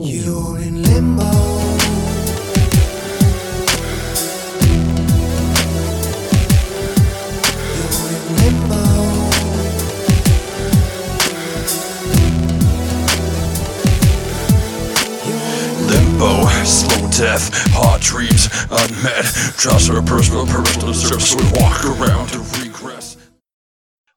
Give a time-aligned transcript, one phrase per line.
[0.00, 1.24] You're in limbo.
[7.74, 8.82] You're in limbo.
[15.88, 19.24] Limbo, slow death, hot dreams unmet.
[19.56, 23.16] Trust our personal purpose to serve, we walk around to regress.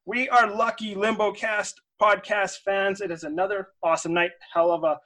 [0.05, 3.02] We are lucky LimboCast podcast fans.
[3.02, 4.32] It is another awesome night.
[4.54, 5.00] Hell of a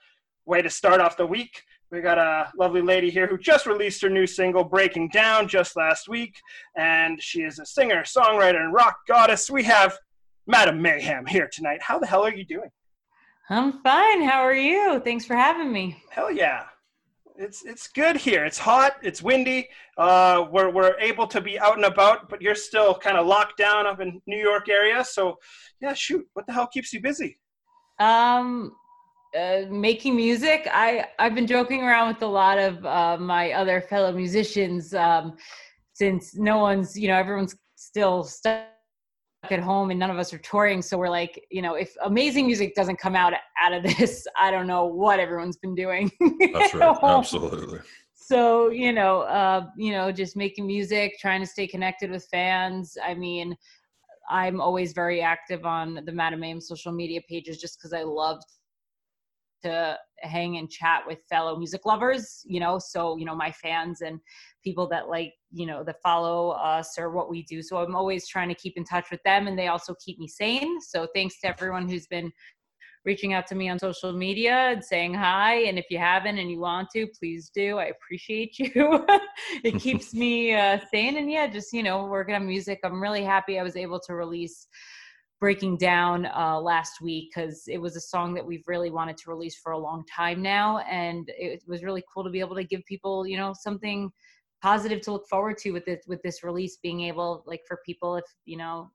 [0.45, 1.63] way to start off the week.
[1.91, 5.77] We got a lovely lady here who just released her new single, Breaking Down, just
[5.77, 6.36] last week.
[6.76, 9.50] And she is a singer, songwriter, and rock goddess.
[9.50, 9.98] We have
[10.48, 11.81] Madame Mayhem here tonight.
[11.81, 12.70] How the hell are you doing?
[13.50, 14.23] I'm fine.
[14.23, 15.00] How are you?
[15.02, 16.02] Thanks for having me.
[16.09, 16.64] Hell yeah.
[17.38, 18.45] It's, it's good here.
[18.45, 18.94] It's hot.
[19.03, 19.67] It's windy.
[19.98, 23.58] Uh, we're, we're able to be out and about, but you're still kind of locked
[23.58, 25.03] down up in New York area.
[25.03, 25.38] So,
[25.81, 26.25] yeah, shoot.
[26.34, 27.38] What the hell keeps you busy?
[28.00, 28.72] Um,
[29.35, 30.67] uh, making music.
[30.71, 35.36] I I've been joking around with a lot of uh, my other fellow musicians um,
[35.94, 38.66] since no one's you know everyone's still stuck
[39.52, 40.81] at home and none of us are touring.
[40.81, 44.52] So we're like, you know, if amazing music doesn't come out out of this, I
[44.52, 46.11] don't know what everyone's been doing.
[46.53, 47.80] That's right, absolutely.
[48.13, 52.97] so you know uh you know just making music trying to stay connected with fans
[53.06, 53.56] i mean
[54.30, 58.41] i'm always very active on the Madame Mayhem social media pages just because i love
[59.66, 64.02] to hang and chat with fellow music lovers you know so you know my fans
[64.02, 64.19] and
[64.63, 68.27] people that like you know that follow us or what we do so i'm always
[68.27, 71.39] trying to keep in touch with them and they also keep me sane so thanks
[71.39, 72.31] to everyone who's been
[73.05, 75.66] reaching out to me on social media and saying hi.
[75.66, 77.77] And if you haven't and you want to, please do.
[77.77, 79.05] I appreciate you.
[79.63, 81.17] it keeps me uh, sane.
[81.17, 82.79] And yeah, just, you know, working on music.
[82.83, 84.67] I'm really happy I was able to release
[85.39, 89.30] Breaking Down uh, last week because it was a song that we've really wanted to
[89.30, 90.80] release for a long time now.
[90.89, 94.11] And it was really cool to be able to give people, you know, something
[94.61, 98.16] positive to look forward to with this with this release being able like for people
[98.16, 98.90] if you know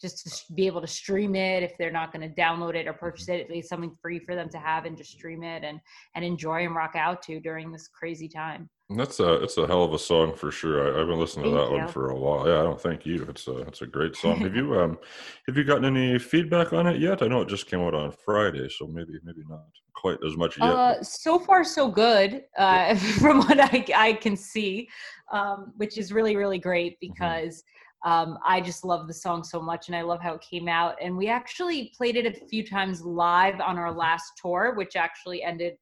[0.00, 2.92] just to be able to stream it if they're not going to download it or
[2.92, 5.78] purchase it it's something free for them to have and just stream it and
[6.16, 9.84] and enjoy and rock out to during this crazy time That's a it's a hell
[9.84, 10.84] of a song for sure.
[10.84, 12.46] I, I've been listening to Thank that one for a while.
[12.46, 13.24] Yeah, I don't thank you.
[13.28, 14.40] It's a it's a great song.
[14.40, 14.98] have you um
[15.46, 17.22] have you gotten any feedback on it yet?
[17.22, 19.64] I know it just came out on Friday, so maybe maybe not
[19.94, 20.68] quite as much yet.
[20.68, 24.88] uh so far so good uh from what i i can see
[25.30, 27.62] um which is really really great because
[28.04, 30.96] um, I just love the song so much and I love how it came out.
[31.00, 35.44] And we actually played it a few times live on our last tour, which actually
[35.44, 35.74] ended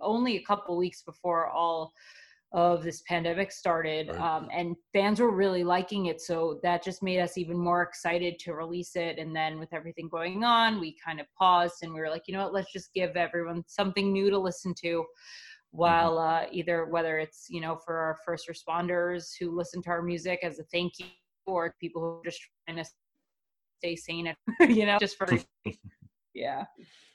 [0.00, 1.92] only a couple weeks before all
[2.54, 4.08] of this pandemic started.
[4.08, 4.20] Right.
[4.20, 6.20] Um, and fans were really liking it.
[6.20, 9.18] So that just made us even more excited to release it.
[9.18, 12.34] And then with everything going on, we kind of paused and we were like, you
[12.34, 15.04] know what, let's just give everyone something new to listen to
[15.72, 20.02] while uh, either whether it's you know for our first responders who listen to our
[20.02, 21.06] music as a thank you
[21.46, 22.88] or people who are just trying to
[23.80, 25.26] stay sane and you know just for
[26.34, 26.64] yeah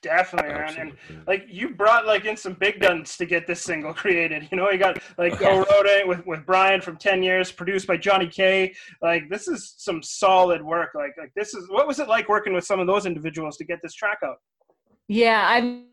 [0.01, 0.75] Definitely, man.
[0.79, 0.93] And
[1.27, 4.47] like you brought like in some big guns to get this single created.
[4.49, 5.61] You know, you got like Yeah.
[5.61, 8.73] co-wrote it with with Brian from Ten Years, produced by Johnny K.
[9.01, 10.91] Like this is some solid work.
[10.95, 13.65] Like like this is what was it like working with some of those individuals to
[13.65, 14.37] get this track out?
[15.09, 15.87] yeah i'm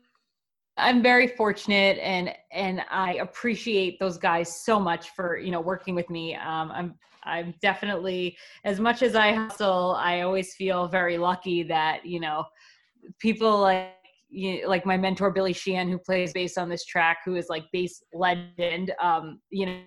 [0.77, 5.95] i'm very fortunate and and i appreciate those guys so much for you know working
[5.95, 11.17] with me um i'm i'm definitely as much as i hustle i always feel very
[11.17, 12.45] lucky that you know
[13.19, 13.91] people like
[14.29, 17.65] you like my mentor Billy Sheehan, who plays bass on this track, who is like
[17.71, 18.93] bass legend.
[19.01, 19.81] Um, you know,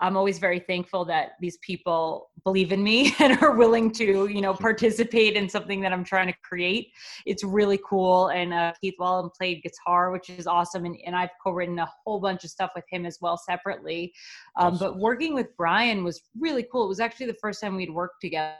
[0.00, 4.40] I'm always very thankful that these people believe in me and are willing to, you
[4.40, 6.88] know, participate in something that I'm trying to create.
[7.26, 8.28] It's really cool.
[8.28, 10.84] And uh, Keith Wallen played guitar, which is awesome.
[10.84, 14.12] And, and I've co-written a whole bunch of stuff with him as well separately.
[14.56, 14.78] Um, Awesome.
[14.78, 16.84] but working with Brian was really cool.
[16.84, 18.54] It was actually the first time we'd worked together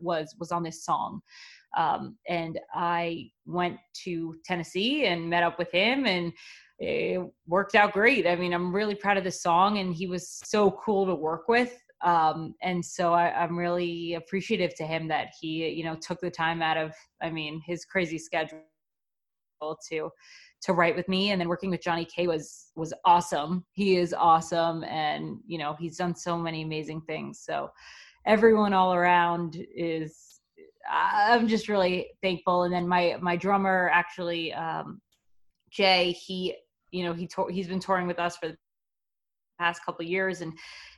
[0.00, 1.20] was was on this song
[1.76, 6.32] um, and I went to Tennessee and met up with him, and
[6.78, 8.26] it worked out great.
[8.26, 11.48] I mean, I'm really proud of this song, and he was so cool to work
[11.48, 11.76] with.
[12.02, 16.30] Um, and so I, I'm really appreciative to him that he, you know, took the
[16.30, 18.62] time out of, I mean, his crazy schedule
[19.90, 20.10] to
[20.62, 23.64] to write with me and then working with Johnny K was was awesome.
[23.72, 27.42] He is awesome and you know, he's done so many amazing things.
[27.44, 27.70] So
[28.26, 30.29] everyone all around is
[30.90, 32.64] I'm just really thankful.
[32.64, 35.00] And then my my drummer actually, um,
[35.70, 36.56] Jay, he
[36.90, 38.56] you know he tour, he's been touring with us for the
[39.58, 40.52] past couple years, and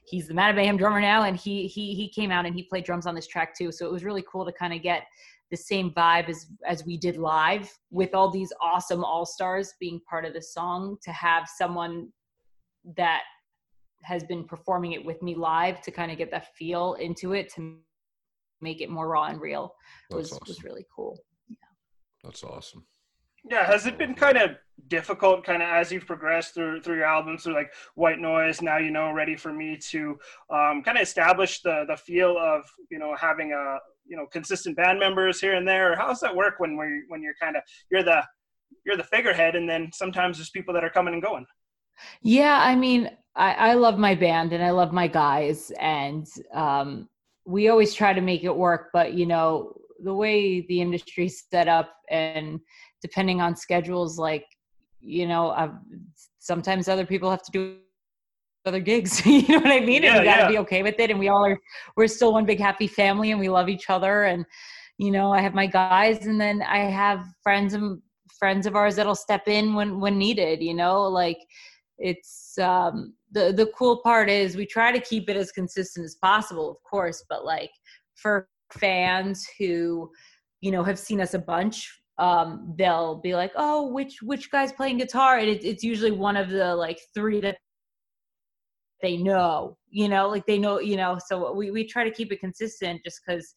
[0.07, 1.25] he's the Mayhem drummer now.
[1.25, 3.71] And he he he came out and he played drums on this track too.
[3.71, 5.05] So it was really cool to kind of get
[5.51, 10.01] the same vibe as as we did live with all these awesome all stars being
[10.09, 12.09] part of the song to have someone
[12.97, 13.23] that
[14.03, 17.53] has been performing it with me live to kind of get that feel into it
[17.53, 17.79] to
[18.63, 19.75] make it more raw and real
[20.11, 20.65] was That's was awesome.
[20.65, 21.19] really cool.
[21.49, 21.57] Yeah.
[22.25, 22.87] That's awesome.
[23.45, 24.51] Yeah, has it been kind of
[24.89, 28.79] difficult, kind of as you've progressed through through your albums, through like White Noise, now
[28.79, 30.17] you know, Ready for Me, to
[30.51, 34.77] um, kind of establish the the feel of you know having a you know consistent
[34.77, 35.97] band members here and there.
[35.97, 38.23] How does that work when we when you're kind of you're the
[38.87, 41.47] you're the figurehead, and then sometimes there's people that are coming and going.
[42.23, 47.09] Yeah, I mean, I, I love my band and I love my guys, and um,
[47.45, 48.91] we always try to make it work.
[48.93, 52.61] But you know, the way the industry's set up, and
[53.01, 54.45] depending on schedules, like
[55.01, 55.73] you know, I've,
[56.39, 57.77] sometimes other people have to do
[58.65, 59.25] other gigs.
[59.27, 60.03] you know what I mean?
[60.03, 60.49] Yeah, and we got to yeah.
[60.49, 61.11] be okay with it.
[61.11, 61.59] And we all are.
[61.97, 64.25] We're still one big happy family, and we love each other.
[64.25, 64.45] And
[64.99, 68.01] you know, I have my guys, and then I have friends and
[68.39, 70.63] friends of ours that'll step in when when needed.
[70.63, 71.39] You know, like
[71.99, 76.15] it's um the the cool part is we try to keep it as consistent as
[76.17, 77.71] possible of course but like
[78.15, 80.11] for fans who
[80.61, 84.73] you know have seen us a bunch um they'll be like oh which which guy's
[84.73, 85.39] playing guitar?
[85.39, 87.57] And it, it's usually one of the like three that
[89.01, 92.31] they know you know like they know you know so we, we try to keep
[92.31, 93.55] it consistent just because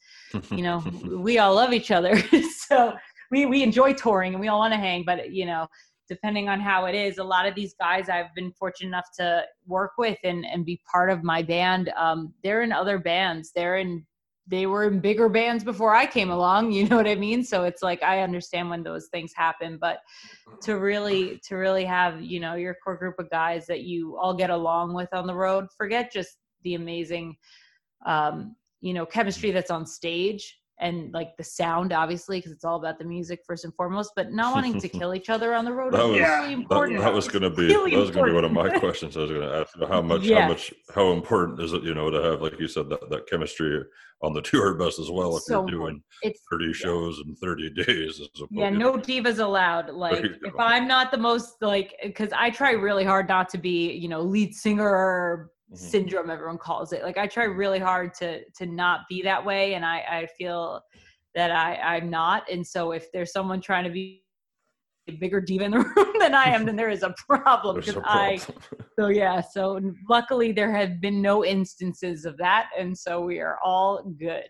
[0.50, 0.84] you know
[1.20, 2.22] we all love each other.
[2.68, 2.96] So
[3.30, 5.68] we we enjoy touring and we all want to hang but you know
[6.08, 9.44] depending on how it is a lot of these guys i've been fortunate enough to
[9.66, 13.52] work with and and be part of my band um they're in other bands.
[13.56, 14.06] They're in
[14.48, 17.44] they were in bigger bands before i came along you know what i mean?
[17.44, 20.00] So it's like i understand when those things happen but
[20.62, 24.36] to really to really have you know your core group of guys that you all
[24.36, 27.36] get along with on the road forget just the amazing
[28.06, 32.76] um you know chemistry that's on stage and like the sound obviously because it's all
[32.78, 35.72] about the music first and foremost but not wanting to kill each other on the
[35.72, 38.12] road That is was- really That, important that was going to be Really that was
[38.12, 39.16] going to be one of my questions.
[39.16, 40.42] I was going to ask you how much Yeah.
[40.42, 43.28] how much how important is it you know to have like you said that, that
[43.30, 43.84] chemistry
[44.22, 46.04] on the tour bus as well if So you're doing important.
[46.24, 48.20] it's 30 shows in 30 days.
[48.20, 52.72] As yeah no divas allowed like if i'm not the most like because i try
[52.72, 55.80] really hard not to be you know lead singer Mhm.
[55.80, 59.74] syndrome everyone calls it like i try really hard to to not be that way
[59.74, 60.82] and i i feel
[61.34, 64.24] that i i'm not and so if there's someone trying to be
[65.10, 67.98] a bigger diva in the room than i am then there is a problem because
[68.06, 68.40] i
[68.98, 69.80] so yeah so
[70.10, 74.48] luckily there have been no instances of that and so we are all good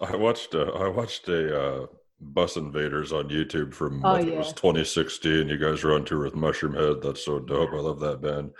[0.00, 1.86] I watched uh, I watched a uh,
[2.20, 5.48] Bus Invaders on YouTube from Oh, think it was 2016.
[5.48, 7.02] You guys were on tour with Mushroomhead.
[7.02, 7.72] That's so dope.
[7.72, 8.52] I love that band.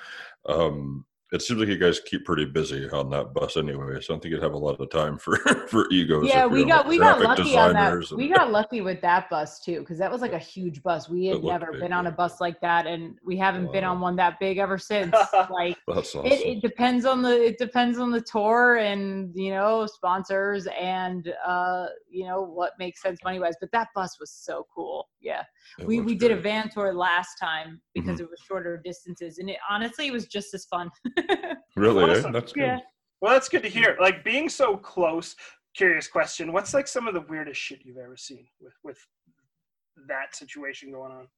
[0.49, 4.01] Um, it seems like you guys keep pretty busy on that bus anyway.
[4.01, 5.37] So I don't think you'd have a lot of time for
[5.69, 6.27] for egos.
[6.27, 9.61] yeah we got we got lucky on that designers we got lucky with that bus
[9.61, 12.11] too because that was like a huge bus we had never big, been on a
[12.11, 15.15] bus like that and we haven't been on one that big ever since
[15.51, 16.25] like awesome.
[16.25, 21.33] it, it depends on the it depends on the tour and you know sponsors and
[21.47, 25.43] uh you know what makes sense money wise but that bus was so cool yeah
[25.79, 28.23] It we we did a van tour last time because Mm-hmm.
[28.25, 30.89] it was shorter distances and it honestly it was just as fun
[31.77, 32.05] Really?
[32.05, 32.19] eh?
[32.19, 32.33] Awesome.
[32.33, 32.63] That's good.
[32.65, 32.79] yeah
[33.21, 33.97] Well, that's good to hear.
[34.01, 35.37] Like being so close.
[35.77, 38.99] Curious question: What's like some of the weirdest shit you've ever seen with with
[40.09, 41.29] that situation going on?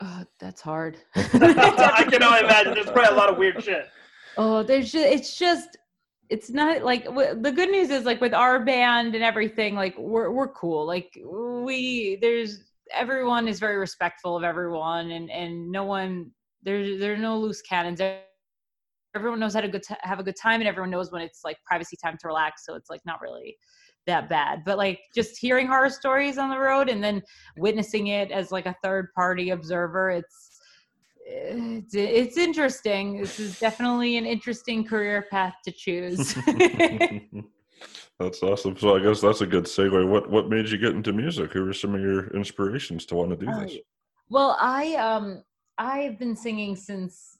[0.00, 2.74] oh, that's hard I can only imagine.
[2.74, 3.88] There's probably a lot of weird shit.
[4.36, 5.76] Oh, there's just it's just
[6.30, 9.96] it's not like w- the good news is like with our band and everything like
[9.98, 10.86] we're we're cool.
[10.86, 12.60] Like we there's
[12.94, 16.30] everyone is very respectful of everyone and and no one
[16.62, 18.00] there's there are no loose cannons.
[19.18, 21.40] Everyone knows how to good t- have a good time and everyone knows when it's
[21.44, 22.64] like privacy time to relax.
[22.64, 23.56] So it's like not really
[24.06, 24.62] that bad.
[24.64, 27.20] But like just hearing horror stories on the road and then
[27.56, 30.60] witnessing it as like a third party observer, it's
[31.30, 33.20] it's, it's interesting.
[33.20, 36.34] This is definitely an interesting career path to choose.
[38.18, 38.78] that's awesome.
[38.78, 40.08] So I guess that's a good segue.
[40.08, 41.52] What what made you get into music?
[41.52, 43.74] Who were some of your inspirations to want to do this?
[43.76, 43.80] Oh,
[44.30, 45.42] well, I um
[45.76, 47.37] I've been singing since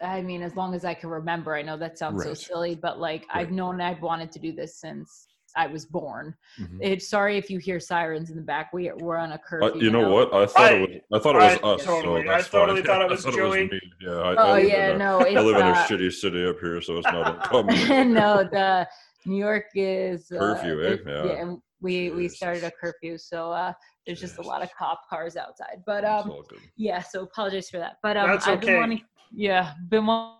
[0.00, 1.54] I mean as long as I can remember.
[1.54, 4.76] I know that sounds so silly, but like I've known I've wanted to do this
[4.80, 5.26] since
[5.56, 6.34] I was born.
[6.60, 6.78] Mhm.
[6.80, 8.72] It's sorry if you hear sirens in the back.
[8.72, 9.80] We we're on a Uh, curfew.
[9.82, 10.12] you know now.
[10.12, 10.34] what?
[10.34, 11.20] I thought it was.
[11.20, 11.84] I thought it was I us.
[11.84, 12.86] totally- so I totally fine.
[12.86, 13.68] thought it I was thought Joey.
[13.68, 13.80] me.
[14.00, 14.10] Yeah.
[14.10, 16.12] I, Oh I live yeah, in a, no, I it's live in a uh, shitty
[16.12, 18.12] city up here, so it's not uncommon.
[18.14, 18.86] no, the
[19.26, 20.90] New York is uh, Curfew, eh?
[20.92, 21.24] it- Yeah.
[21.42, 23.72] and we we started a curfew, so uh,
[24.06, 25.82] there's just a lot of cop cars outside.
[25.86, 26.32] But um,
[26.76, 27.96] yeah, so apologies for that.
[28.02, 30.36] But um, That's I've been wanting, yeah, been wa-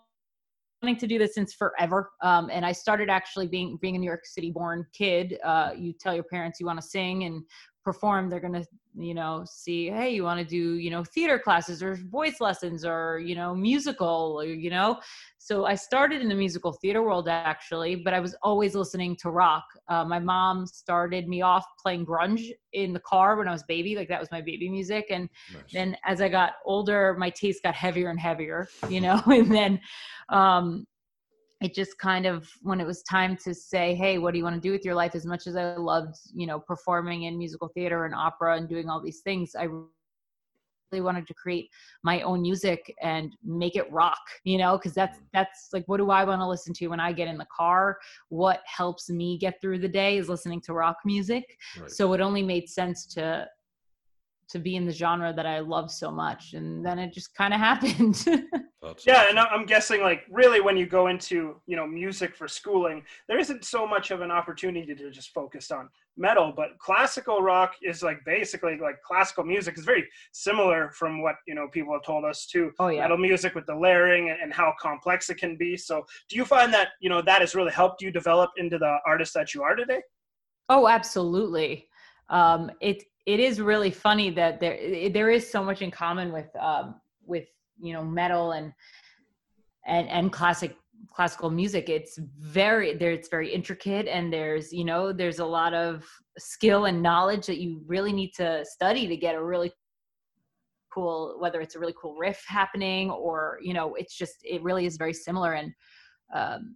[0.82, 2.10] wanting to do this since forever.
[2.22, 5.38] Um, and I started actually being being a New York City born kid.
[5.44, 7.42] Uh, you tell your parents you want to sing and
[7.88, 8.66] perform, they're gonna,
[8.98, 12.84] you know, see, hey, you want to do, you know, theater classes or voice lessons
[12.84, 15.00] or, you know, musical, or, you know.
[15.38, 19.30] So I started in the musical theater world actually, but I was always listening to
[19.30, 19.64] rock.
[19.88, 23.96] Uh, my mom started me off playing grunge in the car when I was baby,
[23.96, 25.72] like that was my baby music, and Nice.
[25.72, 29.80] then as I got older, my taste got heavier and heavier, you know, and then
[30.28, 30.86] um,
[31.60, 34.54] it just kind of when it was time to say, hey, what do you want
[34.54, 35.14] to do with your life?
[35.14, 38.88] As much as I loved, you know, performing in musical theater and opera and doing
[38.88, 41.68] all these things, I really wanted to create
[42.04, 46.10] my own music and make it rock, you know, because that's that's like what do
[46.10, 47.98] I want to listen to when I get in the car?
[48.28, 51.44] What helps me get through the day is listening to rock music
[51.80, 51.90] Right.
[51.90, 53.48] so it only made sense to
[54.48, 57.52] to be in the genre that i love so much and then it just kind
[57.52, 58.24] of happened
[58.80, 59.28] That's Yeah, awesome.
[59.30, 63.04] and I- I'm guessing like really when you go into you know music for schooling,
[63.26, 67.74] there isn't so much of an opportunity to just focus on metal, but classical rock
[67.82, 72.04] is like basically like classical music is very similar from what you know people have
[72.04, 75.38] told us to oh yeah metal music with the layering and, and how complex it
[75.38, 75.76] can be.
[75.76, 78.98] So, do you find that you know that has really helped you develop into the
[79.04, 80.02] artist that you are today?
[80.70, 81.88] oh absolutely
[82.28, 86.54] um it it is really funny that there there is so much in common with
[86.56, 87.46] um with
[87.80, 88.72] you know metal and
[89.86, 90.76] and and classic
[91.14, 95.72] classical music it's very there it's very intricate and there's you know there's a lot
[95.72, 96.04] of
[96.38, 99.72] skill and knowledge that you really need to study to get a really
[100.92, 104.86] cool whether it's a really cool riff happening or you know it's just it really
[104.86, 105.72] is very similar and
[106.34, 106.74] um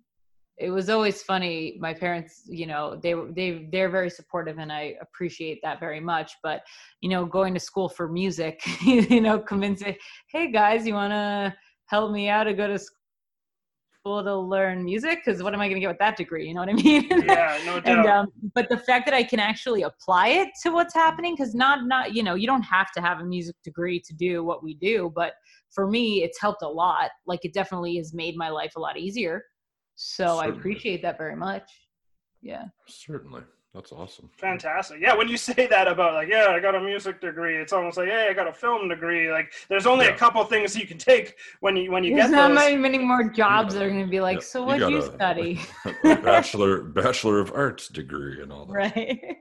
[0.62, 4.72] it was always funny my parents you know they were they they're very supportive and
[4.72, 6.62] i appreciate that very much but
[7.00, 9.96] you know going to school for music you know convincing
[10.28, 11.54] hey guys you want to
[11.86, 12.78] help me out to go to
[14.02, 15.20] school to learn music?
[15.24, 16.48] Because what am i going to get with that degree?
[16.48, 17.06] You know what i mean?
[17.08, 17.86] Yeah, no doubt.
[17.86, 21.54] and um, but the fact that i can actually apply it to what's happening because
[21.54, 24.64] not not you know you don't have to have a music degree to do what
[24.64, 25.34] we do but
[25.70, 27.10] for me it's helped a lot.
[27.26, 29.44] Like it definitely has made my life a lot easier
[29.94, 31.70] so i appreciate that very much
[32.42, 33.42] yeah Certainly.
[33.74, 34.28] That's awesome.
[34.36, 34.98] Fantastic.
[35.00, 37.96] Yeah, when you say that about like, yeah, I got a music degree, it's almost
[37.96, 39.32] like, hey, I got a film degree.
[39.32, 40.12] Like, there's only Yeah.
[40.12, 42.56] a couple things you can take when you when you there's get not those.
[42.58, 43.78] many, many more jobs Yeah.
[43.80, 45.60] that are going to be like Yeah, so what'd you got study
[46.02, 48.74] bachelor bachelor of arts degree and all that.
[48.74, 49.36] right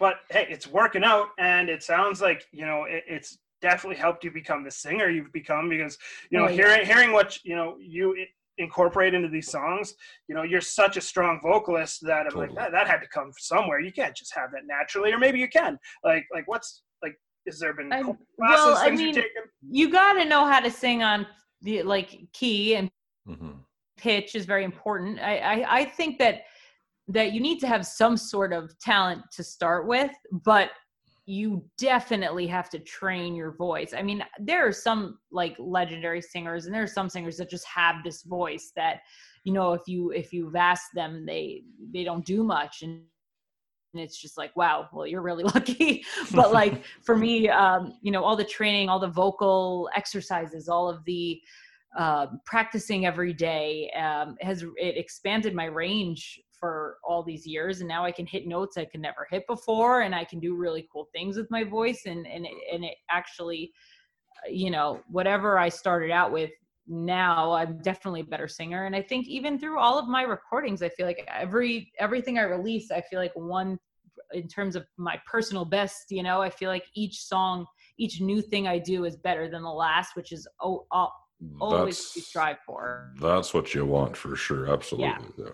[0.00, 4.24] but hey, it's working out, and it sounds like you know it, it's definitely helped
[4.24, 5.96] you become the singer you've become because
[6.30, 6.54] you know yeah.
[6.56, 8.26] hearing hearing what you know you i-
[8.58, 9.94] incorporate into these songs.
[10.28, 13.30] You know, you're such a strong vocalist that I'm like that, that had to come
[13.38, 13.80] somewhere.
[13.80, 15.78] You can't just have that naturally, or maybe you can.
[16.04, 17.14] Like like what's like.
[17.44, 19.42] Is there been I- classes, well, I mean- you've taken?
[19.68, 21.26] you got to know how to sing on
[21.62, 22.90] the like key and
[23.26, 23.52] hmm
[23.98, 25.20] pitch is very important.
[25.20, 26.42] I, I I think that
[27.08, 30.10] that you need to have some sort of talent to start with,
[30.44, 30.70] but
[31.32, 33.94] you definitely have to train your voice.
[33.96, 37.66] I mean, there are some like legendary singers and there are some singers that just
[37.66, 39.00] have this voice that
[39.44, 41.62] you know if you if you've asked them they
[41.92, 43.00] they don't do much and
[43.94, 48.12] and it's just like wow well you're really lucky but like for me um you
[48.12, 51.40] know all the training all the vocal exercises all of the
[51.98, 57.88] um, practicing every day um, has it expanded my range for all these years and
[57.88, 60.86] now i can hit notes i could never hit before and i can do really
[60.92, 63.72] cool things with my voice and and it, and it actually
[64.46, 66.52] uh, you know whatever i started out with
[66.86, 70.84] now i'm definitely a better singer and i think even through all of my recordings
[70.84, 73.76] i feel like every everything i release i feel like one
[74.32, 77.66] in terms of my personal best you know i feel like each song
[77.98, 81.08] each new thing i do is better than the last which is oh, oh,
[81.60, 84.72] always That's strive for that's what you want for sure.
[84.72, 85.08] Absolutely.
[85.36, 85.44] Yeah.
[85.44, 85.50] Yeah,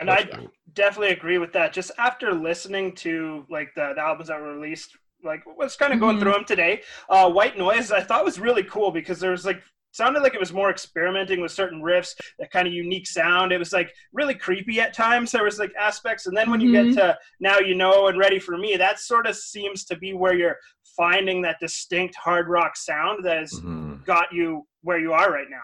[0.00, 0.48] And I- great.
[0.72, 1.72] definitely agree with that.
[1.72, 6.00] Just after listening to like the, the albums that were released, like was kind of
[6.00, 6.20] going Mhm.
[6.20, 6.82] through them today.
[7.08, 9.62] Uh, White Noise, I thought was really cool because there was like
[9.92, 13.52] sounded like it was more experimenting with certain riffs, that kind of unique sound.
[13.52, 15.30] It was like really creepy at times.
[15.30, 18.38] There was like aspects, and then when you get to now you know and ready
[18.40, 20.58] for me, that sort of seems to be where you're
[20.96, 24.04] finding that distinct hard rock sound that has Mhm.
[24.04, 25.62] got you where you are right now.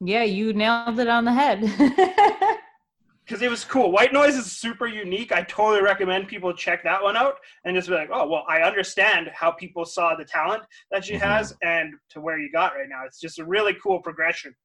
[0.00, 1.60] yeah you nailed it on the head
[3.28, 3.92] because it was cool.
[3.92, 5.32] White Noise is super unique.
[5.32, 8.62] I totally recommend people check that one out and just be like, oh, well, I
[8.62, 11.20] understand how people saw the talent that she Mhm.
[11.20, 13.04] has and to where you got right now.
[13.04, 14.56] It's just a really cool progression.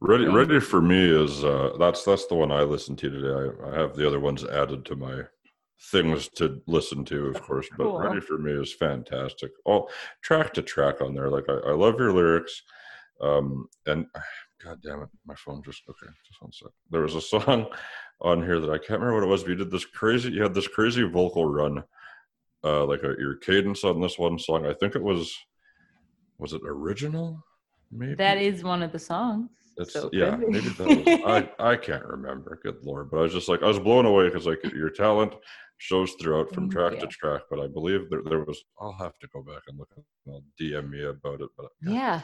[0.00, 3.28] Ready, ready for me is uh, that's that's the one I listened to today.
[3.62, 5.22] I, I have the other ones added to my
[5.92, 7.68] things to listen to, of course.
[7.78, 8.00] But Cool.
[8.00, 9.52] ready for me is fantastic.
[9.64, 9.88] All
[10.20, 11.30] track to track on there.
[11.30, 12.60] Like I, I love your lyrics,
[13.20, 14.06] um, and
[14.62, 16.12] God damn it, my phone just okay.
[16.26, 16.70] Just one sec.
[16.90, 17.66] There was a song
[18.20, 19.42] on here that I can't remember what it was.
[19.42, 20.30] But you did this crazy.
[20.30, 21.82] You had this crazy vocal run,
[22.62, 24.66] uh, like a, your cadence on this one song.
[24.66, 25.36] I think it was.
[26.38, 27.44] Was it original?
[27.92, 29.50] Maybe That is one of the songs.
[29.76, 32.58] It's, so yeah, maybe that was, I I can't remember.
[32.62, 35.34] Good lord, but I was just like I was blown away because like your talent
[35.78, 37.00] shows throughout from track you.
[37.00, 37.42] to track.
[37.50, 38.62] But I believe there there was.
[38.80, 39.88] I'll have to go back and look.
[39.96, 41.50] at I'll DM me about it.
[41.56, 42.22] But yeah.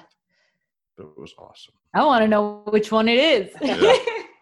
[1.00, 1.74] It was awesome.
[1.94, 3.54] I want to know which one it is.
[3.62, 3.94] Yeah.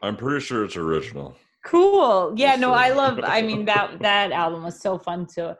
[0.02, 1.34] I'm pretty sure it's original.
[1.64, 2.32] cool.
[2.36, 2.72] Yeah, no.
[2.72, 5.56] I love I mean that that album was so fun to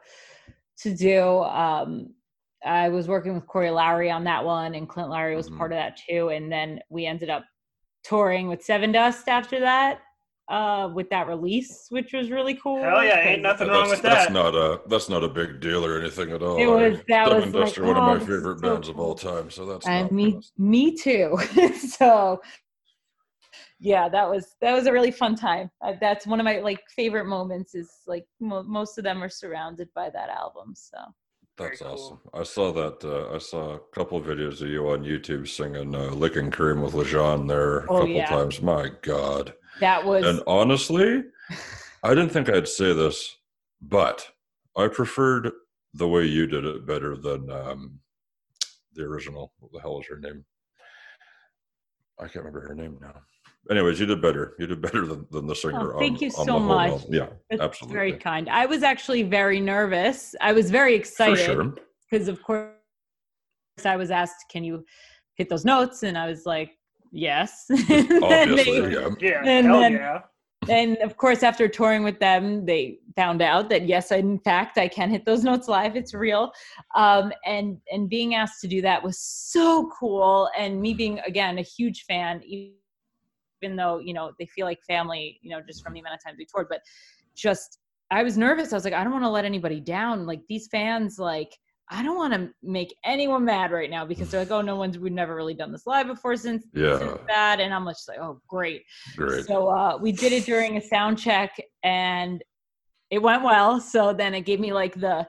[0.83, 1.21] to do.
[1.43, 2.13] Um
[2.65, 5.57] I was working with Corey Lowery on that one and Clint Lowery was Mhm.
[5.57, 6.29] part of that too.
[6.29, 7.43] And then we ended up
[8.03, 9.99] touring with Sevendust after that,
[10.49, 12.81] uh, with that release, which was really cool.
[12.81, 14.33] Hell yeah, ain't 'cause nothing Yeah, wrong with that's that.
[14.33, 16.57] That's not a that's not a big deal or anything at all.
[16.57, 18.69] It was- I- that Seven was Dust like, are one of oh, my favorite so
[18.69, 19.51] bands of all time.
[19.51, 20.53] So that's and not me fast.
[20.57, 21.37] me too
[21.77, 22.41] so
[23.79, 26.81] yeah that was that was a really fun time uh, that's one of my like
[26.95, 30.97] favorite moments is like mo- most of them are surrounded by that album so
[31.57, 31.91] Very That's cool.
[31.91, 32.19] awesome.
[32.33, 32.97] I saw that.
[33.03, 36.81] Uh, I saw a couple of videos of you on YouTube singing uh, "Licking Cream"
[36.81, 38.27] with Lajon there a Oh, couple yeah.
[38.29, 38.61] times.
[38.61, 39.53] My God!
[39.79, 41.23] That was And honestly,
[42.03, 43.37] I didn't think I'd say this,
[43.81, 44.27] but
[44.77, 45.51] I preferred
[45.93, 47.99] the way you did it better than um,
[48.93, 49.53] the original.
[49.59, 50.45] What the hell is her name?
[52.19, 53.21] I can't remember her name now.
[53.69, 54.55] Anyways, you did better.
[54.57, 55.95] You did better than, than the singer.
[55.95, 56.91] Oh, thank on, you on so much.
[56.91, 57.13] album.
[57.13, 57.93] Yeah, that's absolutely.
[57.93, 61.73] very kind i was actually very nervous i was very excited sure.
[62.09, 62.71] because of course
[63.85, 64.83] i was asked can you
[65.35, 66.71] hit those notes and i was like
[67.11, 67.65] yes.
[67.69, 69.09] And Obviously, they- yeah.
[69.19, 70.21] Yeah, And hell then- yeah.
[70.67, 74.87] and of course after touring with them they found out that yes in fact i
[74.89, 75.95] can hit those notes live.
[75.95, 76.51] It's real.
[76.95, 80.49] Um, and and being asked to do that was so cool.
[80.57, 85.39] And me being again a huge fan even though you know they feel like family
[85.41, 86.67] you know just from the amount of times we toured.
[86.69, 86.81] But
[87.35, 87.79] just
[88.11, 88.73] i was nervous.
[88.73, 90.25] I was like i don't want to let anybody down.
[90.25, 91.57] Like these fans like
[91.89, 94.97] i don't want to make anyone mad right now because they're like oh no one's
[94.99, 96.97] we've never really done this live before since, Yeah.
[96.99, 98.83] since that and i'm just like oh great
[99.15, 99.45] Great.
[99.45, 102.43] so uh, we did it during a sound check, and
[103.09, 103.79] it went well.
[103.79, 105.27] So then it gave me like the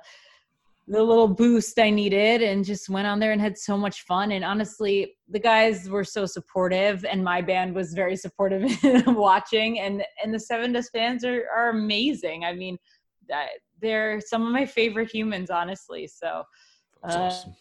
[0.89, 4.33] the little boost I needed, and just went on there and had so much fun.
[4.33, 9.79] And honestly, the guys were so supportive, and my band was very supportive in watching.
[9.81, 12.45] And and the Sevendust fans are are amazing.
[12.45, 12.77] I mean,
[13.29, 13.49] that
[13.81, 16.07] they're some of my favorite humans, honestly.
[16.07, 16.45] So
[17.05, 17.55] uh, awesome.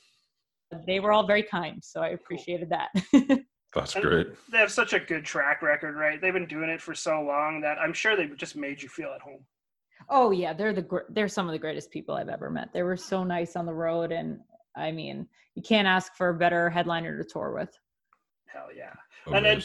[0.86, 1.84] they were all very kind.
[1.84, 2.90] So I appreciated that.
[3.76, 4.28] That's and- great.
[4.52, 6.20] They have such a good track record, right?
[6.20, 9.10] They've been doing it for so long that I'm sure they just made you feel
[9.14, 9.46] at home.
[10.10, 12.70] Oh yeah, they're the gr- they're some of the greatest people I've ever met.
[12.74, 14.40] They were so nice on the road, and
[14.76, 17.70] I mean, you can't ask for a better headliner to tour with.
[18.46, 18.94] Hell yeah.
[19.36, 19.62] And then-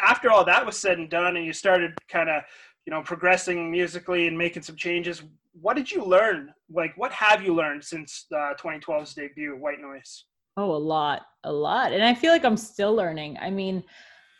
[0.00, 2.42] After all that was said and done, and you started kind of,
[2.86, 5.22] you know, progressing musically and making some changes,
[5.60, 6.52] what did you learn?
[6.70, 10.24] Like, what have you learned since uh, 2012's debut, White Noise?
[10.56, 13.38] Oh, a lot, a lot, and I feel like I'm still learning.
[13.40, 13.82] I mean,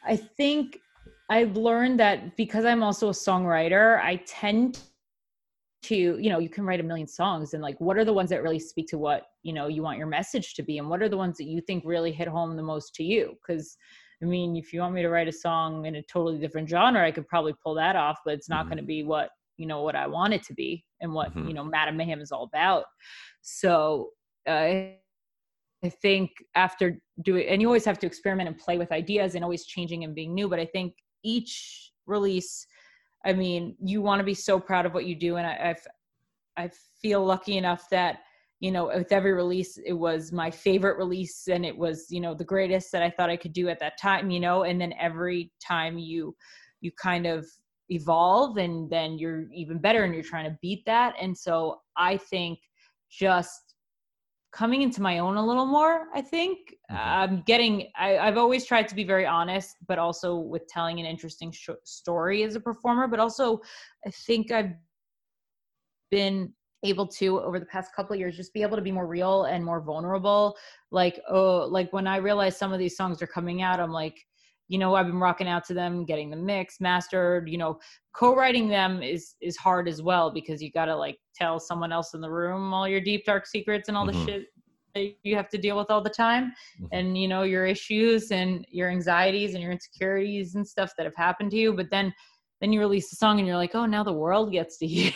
[0.04, 0.78] I think
[1.30, 4.80] I've learned that because I'm also a songwriter, I tend
[5.84, 8.30] to you know you can write a million songs and like what are the ones
[8.30, 11.00] that really speak to what you know you want your message to be and what
[11.00, 13.76] are the ones that you think really hit home the most to you because
[14.20, 17.06] i mean if you want me to write a song in a totally different genre
[17.06, 18.70] i could probably pull that off but it's not Mhm.
[18.70, 21.48] going to be what you know what i want it to be and what Mhm.
[21.48, 22.84] you know Madame Mayhem is all about
[23.42, 24.10] so
[24.48, 24.92] uh,
[25.84, 29.44] I think after doing, and you always have to experiment and play with ideas and
[29.44, 30.48] always changing and being new.
[30.48, 32.66] But I think each release,
[33.24, 35.86] I mean, you want to be so proud of what you do, and I, I've,
[36.56, 38.20] I feel lucky enough that
[38.60, 42.34] you know with every release it was my favorite release and it was you know
[42.34, 44.30] the greatest that I thought I could do at that time.
[44.30, 46.34] You know, and then every time you,
[46.80, 47.46] you kind of
[47.90, 51.14] evolve and then you're even better and you're trying to beat that.
[51.20, 52.58] And so I think
[53.10, 53.74] just
[54.52, 56.96] coming into my own a little more i think Mhm.
[56.96, 61.06] i'm getting I, i've always tried to be very honest but also with telling an
[61.06, 63.60] interesting sh- story as a performer but also
[64.06, 64.72] i think i've
[66.10, 66.52] been
[66.84, 69.44] able to over the past couple of years just be able to be more real
[69.44, 70.56] and more vulnerable
[70.90, 74.16] like oh like when i realize some of these songs are coming out i'm like
[74.68, 77.78] you know i've been rocking out to them getting the mix mastered you know
[78.14, 82.14] co-writing them is is hard as well because you got to like tell someone else
[82.14, 84.12] in the room all your deep dark secrets and all Mhm.
[84.12, 84.46] the shit
[84.94, 86.88] that you have to deal with all the time Mhm.
[86.92, 91.16] and you know your issues and your anxieties and your insecurities and stuff that have
[91.16, 92.12] happened to you but then
[92.60, 95.12] then you release a song and you're like oh now the world gets to hear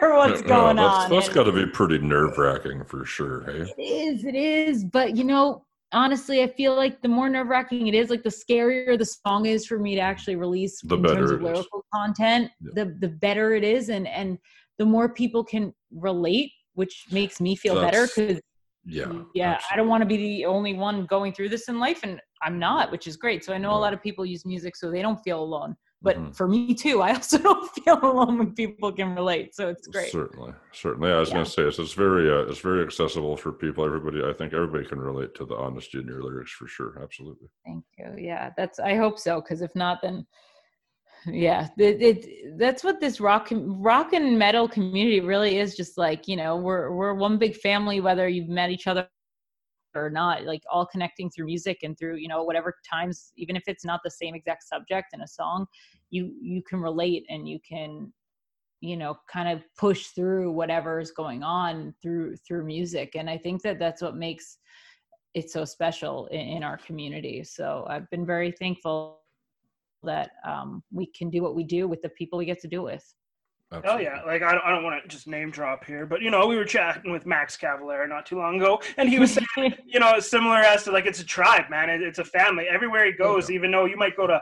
[0.00, 3.42] what's going that's, on That's got to be pretty nerve wracking for sure.
[3.42, 4.84] Hey, it is, it is.
[4.84, 8.30] But you know, honestly, I feel like the more nerve wracking it is, like the
[8.30, 11.44] scarier the song is for me to actually release The in terms better of it
[11.44, 11.48] is.
[11.52, 12.70] lyrical content, Yeah.
[12.84, 14.38] the the better it is, and and
[14.78, 18.40] the more people can relate, which makes me feel better because
[18.84, 19.22] Yeah.
[19.34, 22.20] yeah, I don't want to be the only one going through this in life, and
[22.42, 23.44] I'm not, which is great.
[23.44, 26.16] So I know a lot of people use music so they don't feel alone, but
[26.16, 26.34] Mhm.
[26.34, 29.54] for me too, I also don't feel alone when people can relate.
[29.54, 30.10] So it's great.
[30.10, 31.12] Certainly, certainly.
[31.12, 31.34] I was Yeah.
[31.34, 33.84] going to say it's, it's very uh, it's very accessible for people.
[33.84, 36.98] Everybody, I think everybody can relate to the honesty in your lyrics for sure.
[37.02, 37.48] Absolutely.
[37.66, 38.14] Thank you.
[38.18, 38.78] Yeah, that's.
[38.78, 39.40] I hope so.
[39.40, 40.26] Because if not, then
[41.26, 45.76] yeah, it, it that's what this rock rock and metal community really is.
[45.76, 49.06] Just like you know, we're we're one big family, whether you've met each other
[49.94, 50.44] or not.
[50.44, 54.00] Like all connecting through music and through you know whatever times, even if it's not
[54.04, 55.66] the same exact subject in a song,
[56.10, 58.12] you you can relate and you can
[58.80, 63.36] you know kind of push through whatever is going on through through music and i
[63.36, 64.56] think that that's what makes
[65.34, 67.44] it so special in, in our community.
[67.44, 69.20] So I've been very thankful
[70.02, 72.86] that um, we can do what we do with the people we get to do
[72.86, 73.02] it
[73.70, 73.84] with.
[73.86, 76.30] Oh yeah, like I don't, I don't want to just name drop here, but you
[76.30, 79.74] know we were chatting with Max Cavalera not too long ago, and he was saying,
[79.86, 81.88] you know, similar as to like it's a tribe, man.
[81.88, 82.66] It, it's a family.
[82.68, 84.40] Everywhere he goes, even though you might go to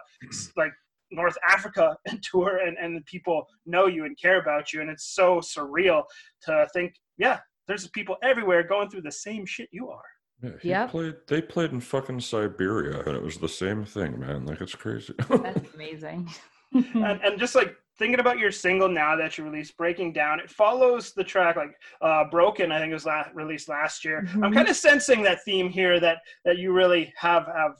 [0.57, 0.73] like
[1.11, 4.91] North Africa and tour, and and the people know you and care about you, and
[4.91, 6.05] it's so surreal
[6.43, 10.03] to think, yeah, there's people everywhere going through the same shit you are.
[10.43, 10.91] Yeah, he Yep.
[10.91, 11.14] played.
[11.27, 14.47] They played in fucking Siberia, and it was the same thing, man.
[14.47, 15.12] Like it's crazy.
[15.29, 16.31] That's amazing.
[16.73, 20.48] and, and just like thinking about your single now that you released breaking down it
[20.50, 24.50] follows the track like uh broken i think it was la- released last year i'm
[24.50, 24.54] Mhm.
[24.54, 27.72] kind of sensing that theme here that that you really have have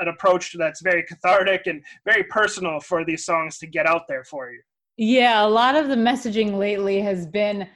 [0.00, 4.24] an approach that's very cathartic and very personal for these songs to get out there
[4.24, 4.60] for you
[4.96, 7.66] Yeah, a lot of the messaging lately has been,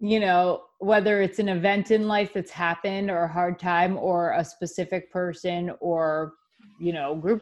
[0.00, 4.32] you know, whether it's an event in life that's happened or a hard time or
[4.32, 6.34] a specific person or,
[6.78, 7.40] you know, group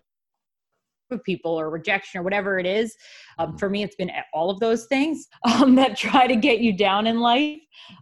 [1.12, 2.96] of people or rejection or whatever it is.
[3.38, 3.59] Um, Mhm.
[3.61, 7.07] for me, it's been all of those things um, that try to get you down
[7.07, 7.61] in life,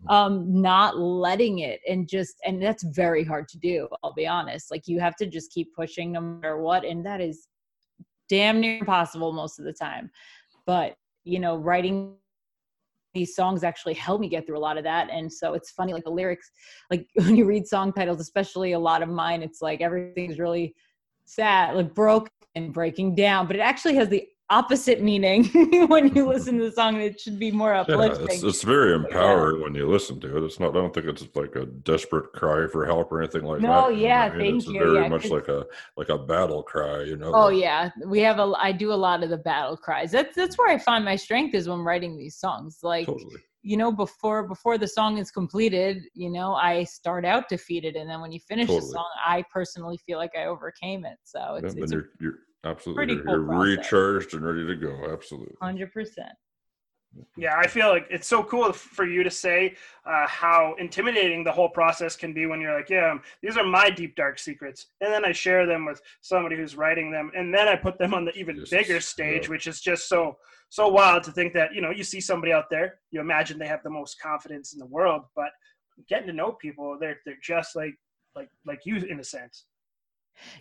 [0.08, 3.88] um, not letting it and just, and that's very hard to do.
[4.02, 4.70] I'll be honest.
[4.70, 6.84] Like you have to just keep pushing no matter what.
[6.84, 7.48] And that is
[8.28, 10.10] damn near impossible most of the time.
[10.66, 10.94] But,
[11.24, 12.14] you know, writing
[13.14, 15.10] these songs actually helped me get through a lot of that.
[15.10, 16.50] And so it's funny, like the lyrics,
[16.90, 20.74] like when you read song titles, especially a lot of mine, it's like everything's really
[21.30, 25.44] sad, like broken and breaking down, but it actually has the opposite meaning
[25.88, 27.00] when you listen to the song.
[27.00, 28.26] It should be more yeah, uplifting.
[28.28, 30.44] it's, it's very empowering when you listen to it.
[30.44, 30.70] It's not.
[30.70, 33.80] I don't think it's like a desperate cry for help or anything like No, that.
[33.82, 34.38] know yeah, I mean?
[34.38, 35.64] thank it's you, very yeah, much like a
[35.96, 37.02] like a battle cry.
[37.02, 37.32] You know.
[37.32, 38.52] Oh like- yeah, we have a.
[38.58, 40.10] I do a lot of the battle cries.
[40.10, 42.80] That's that's where I find my strength is when writing these songs.
[42.82, 43.36] Like Totally.
[43.62, 48.08] You know, before before the song is completed, you know, I start out defeated, and
[48.08, 51.18] then when you finish the song, I personally feel like I overcame it.
[51.24, 54.66] So Yeah, it's then it's a you're you're absolutely you're, cool you're recharged and ready
[54.66, 55.12] to go.
[55.12, 55.54] Absolutely.
[55.60, 56.32] hundred percent.
[57.36, 59.74] Yeah i feel like it's so cool for you to say
[60.06, 63.64] uh, how intimidating the whole process can be when you're like yeah um, these are
[63.64, 67.52] my deep dark secrets and then i share them with somebody who's writing them and
[67.52, 69.50] then i put them on the even Yes, bigger stage yeah.
[69.50, 70.36] which is just so
[70.68, 73.66] so wild to think that you know you see somebody out there you imagine they
[73.66, 75.50] have the most confidence in the world but
[76.08, 77.94] getting to know people they're they're just like
[78.36, 79.64] like like you in a sense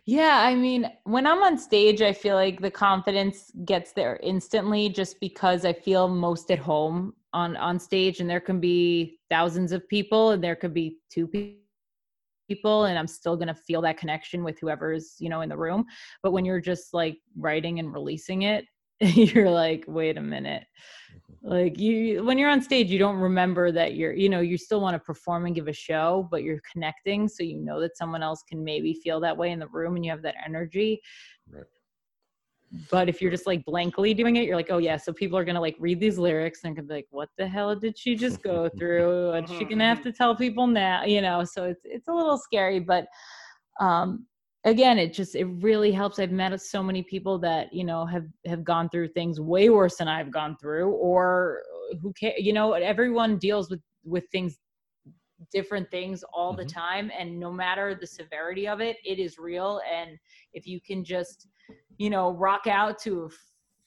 [0.06, 4.90] Yeah, I mean, when I'm on stage, I feel like the confidence gets there instantly
[4.90, 9.72] just because I feel most at home on on stage and there can be thousands
[9.72, 11.58] of people and there could be two pe-
[12.48, 15.58] people and I'm still going to feel that connection with whoever's, you know, in the
[15.58, 15.86] room.
[16.24, 18.66] But when you're just like writing and releasing it,
[19.02, 20.66] you're like, "Wait a minute."
[21.42, 24.82] Like you when you're on stage, you don't remember that you're, you know, you still
[24.82, 28.22] want to perform and give a show, but you're connecting so you know that someone
[28.22, 31.02] else can maybe feel that way in the room and you have that energy.
[31.50, 31.64] Right.
[32.92, 35.46] But if you're just like blankly doing it, you're like, oh yeah, so people are
[35.46, 38.44] gonna like read these lyrics and gonna be like, what the hell did she just
[38.44, 39.32] go through?
[39.32, 41.06] What's she gonna have to tell people now?
[41.06, 43.08] You know, so it's it's a little scary, but
[43.80, 44.26] um
[44.70, 48.26] again it just it really helps i've met so many people that you know have
[48.46, 51.62] have gone through things way worse than i've gone through or
[52.02, 54.60] who care you know everyone deals with with things
[55.52, 56.74] different things all the Mhm.
[56.74, 60.18] time and no matter the severity of it it is real and
[60.54, 61.48] if you can just
[61.98, 63.30] you know rock out to a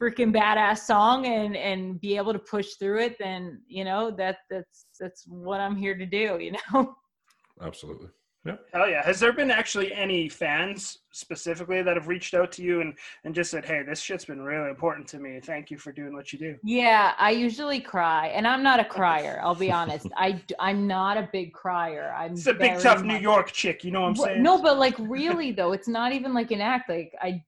[0.02, 4.38] freaking badass song and and be able to push through it then you know that
[4.50, 6.94] that's that's what i'm here to do you know
[7.60, 8.08] Absolutely.
[8.44, 9.04] Hell yeah.
[9.04, 13.34] Has there been actually any fans specifically that have reached out to you and, and
[13.34, 15.38] just said, hey, this shit's been really important to me.
[15.40, 16.56] Thank you for doing what you do?
[16.64, 19.40] Yeah, I usually cry, and I'm not a crier.
[19.42, 20.08] I'll be honest.
[20.16, 22.12] I, I'm not a big crier.
[22.16, 23.84] I'm It's a big, very tough New York chick.
[23.84, 24.42] You know what I'm saying?
[24.42, 26.88] No, but like really though, it's not even like an act.
[26.88, 27.44] Like I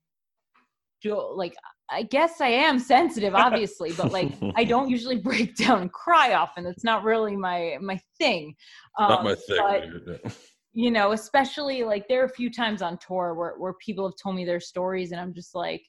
[1.02, 1.56] do like
[1.90, 6.34] I guess I am sensitive, obviously, but like I don't usually break down and cry
[6.34, 6.64] often.
[6.64, 8.54] That's not really my my thing.
[8.98, 10.00] Not Um, my thing.
[10.06, 10.36] but,
[10.74, 14.16] you know, especially like there are a few times on tour where where people have
[14.20, 15.82] told me their stories, and I'm just like,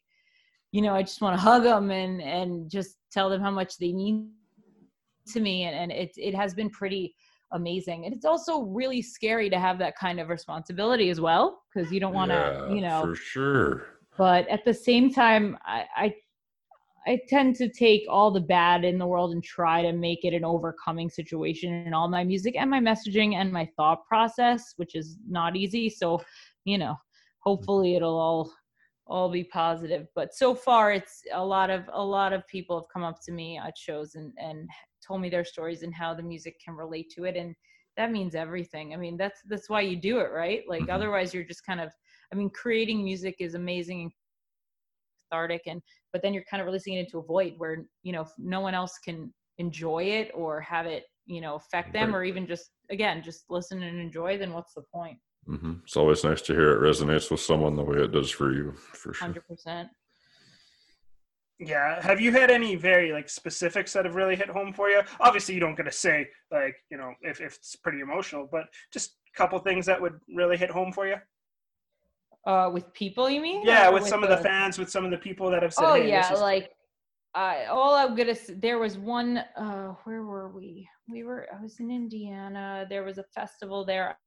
[0.71, 3.77] you know, I just want to hug them and and just tell them how much
[3.77, 4.31] they mean
[5.33, 7.15] to me, and and it it has been pretty
[7.51, 8.05] amazing.
[8.05, 11.99] And it's also really scary to have that kind of responsibility as well, because you
[11.99, 13.87] don't want to, Yeah, you know, for sure.
[14.17, 16.15] but at the same time I, I
[17.07, 20.33] i tend to take all the bad in the world and try to make it
[20.33, 24.95] an overcoming situation in all my music and my messaging and my thought process which
[24.95, 25.89] is not easy.
[25.89, 26.21] So
[26.65, 26.95] you know
[27.39, 28.51] hopefully it'll all
[29.07, 30.07] all be positive.
[30.15, 33.31] But so far it's a lot of a lot of people have come up to
[33.31, 34.67] me at shows and and
[35.05, 37.35] told me their stories and how the music can relate to it.
[37.35, 37.55] And
[37.97, 38.93] that means everything.
[38.93, 40.63] I mean that's that's why you do it right?
[40.67, 40.89] Like Mhm.
[40.89, 41.91] otherwise you're just kind of
[42.31, 44.11] I mean, creating music is amazing and
[45.35, 45.81] cathartic, and
[46.13, 48.73] but then you're kind of releasing it into a void where you know no one
[48.73, 52.19] else can enjoy it or have it, you know, affect them, Right.
[52.19, 54.37] or even just again just listen and enjoy.
[54.37, 55.17] Then what's the point?
[55.45, 58.51] hmm It's always nice to hear it resonates with someone the way it does for
[58.53, 59.27] you, for sure.
[59.27, 59.89] Hundred percent.
[61.59, 62.01] Yeah.
[62.01, 65.01] Have you had any very like specifics that have really hit home for you?
[65.21, 68.65] Obviously, you don't get to say like you know if, if it's pretty emotional, but
[68.91, 71.15] just a couple things that would really hit home for you.
[72.45, 73.61] Uh, with people, you mean?
[73.65, 75.83] Yeah, Or with some of the fans, with some of the people that have said,
[75.85, 76.69] Oh hey, yeah, is like
[77.33, 80.87] I all I'm gonna s- there was one uh where were we?
[81.09, 82.85] We were I was in Indiana.
[82.89, 84.17] There was a festival there.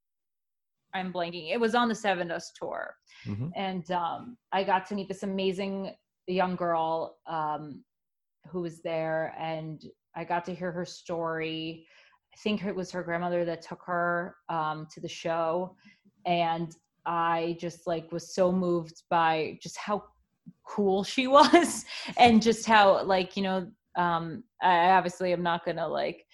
[0.95, 1.53] I'm blanking.
[1.53, 2.95] It was on the Sevendust tour.
[3.27, 3.53] Mhm.
[3.55, 5.95] And um I got to meet this amazing
[6.27, 7.85] young girl um
[8.51, 9.81] who was there and
[10.17, 11.87] I got to hear her story.
[12.35, 15.77] I think it was her grandmother that took her um to the show
[16.27, 16.75] and
[17.09, 20.05] I just like was so moved by just how
[20.67, 21.87] cool she was
[22.19, 23.67] and just how like you know
[23.97, 26.25] um i obviously I'm not gonna like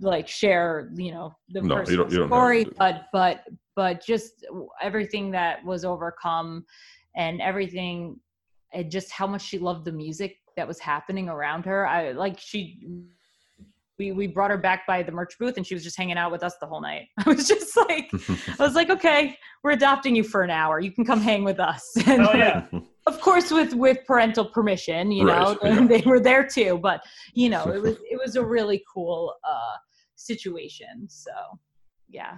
[0.00, 4.46] like share you know the No, you don't- you don't story but but but just
[4.80, 6.64] everything that was overcome
[7.16, 8.20] and everything
[8.72, 11.86] and just how much she loved the music that was happening around her.
[11.86, 12.80] I like she
[13.98, 16.32] we we brought her back by the merch booth and she was just hanging out
[16.32, 18.10] with us the whole night i was just like
[18.58, 20.80] I was like, okay, we're adopting you for an hour.
[20.80, 21.92] You can come hang with us.
[21.96, 22.66] And Hell like, yeah.
[23.06, 25.86] of course, with with parental permission, you know, Right, yeah.
[25.86, 26.78] they were there too.
[26.82, 27.02] But
[27.34, 29.76] you know, it was it was a really cool uh,
[30.16, 31.08] situation.
[31.08, 31.32] So,
[32.08, 32.36] yeah.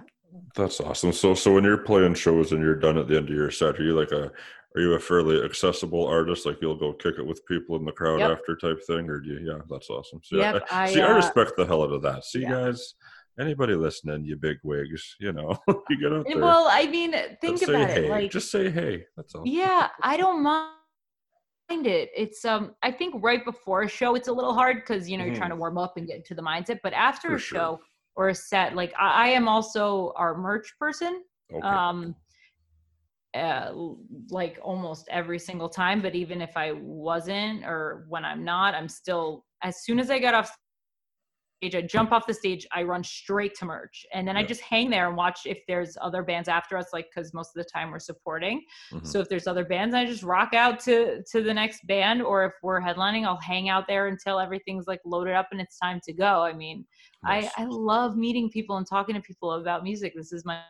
[0.55, 1.13] That's awesome.
[1.13, 3.79] So, so when you're playing shows and you're done at the end of your set,
[3.79, 4.29] are you like a,
[4.77, 6.45] are you a fairly accessible artist?
[6.45, 8.31] Like you'll go kick it with people in the crowd Yep.
[8.31, 9.39] after type thing, or do you?
[9.51, 10.21] Yeah, that's awesome.
[10.23, 12.25] See, Yep, I, I, see, I uh, respect the hell out of that.
[12.25, 12.51] See, yeah.
[12.51, 12.93] guys,
[13.39, 15.57] anybody listening, you big wigs, you know,
[15.89, 16.39] you get out there.
[16.39, 18.05] Well, I mean, think about hey.
[18.05, 18.11] it.
[18.11, 19.03] Like, just say hey.
[19.15, 19.47] That's all.
[19.47, 20.69] yeah, I don't mind
[21.87, 22.11] it.
[22.15, 25.25] It's um, I think right before a show, it's a little hard because you know
[25.25, 26.81] you're trying to warm up and get into the mindset.
[26.83, 27.57] But after For a sure.
[27.59, 27.79] show
[28.15, 31.23] or a set, like I, I am also our merch person.
[31.51, 31.65] Okay.
[31.65, 32.13] um
[33.35, 33.71] uh,
[34.29, 38.89] like almost every single time but even if i wasn't or when i'm not i'm
[38.89, 40.49] still as soon as i get off
[41.61, 44.61] stage i jump off the stage i run straight to merch and then i just
[44.61, 47.69] hang there and watch if there's other bands after us like because most of the
[47.69, 48.63] time we're supporting
[48.93, 49.05] Mhm.
[49.05, 52.45] so if there's other bands i just rock out to to the next band or
[52.45, 55.99] if we're headlining i'll hang out there until everything's like loaded up and it's time
[56.05, 56.85] to go i mean
[57.23, 57.51] Nice.
[57.57, 60.13] I, I love meeting people and talking to people about music.
[60.15, 60.61] This is my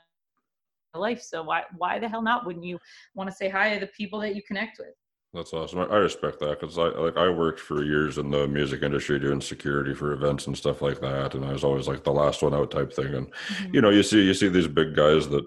[0.97, 1.21] life.
[1.21, 2.45] So why why the hell not?
[2.45, 2.79] Wouldn't you
[3.15, 4.93] want to say hi to the people that you connect with?
[5.33, 5.79] That's awesome.
[5.79, 9.19] I, I respect that because I like I worked for years in the music industry
[9.19, 12.41] doing security for events and stuff like that, and I was always like the last
[12.41, 13.13] one out type thing.
[13.13, 13.75] And mm-hmm.
[13.75, 15.45] you know, you see you see these big guys that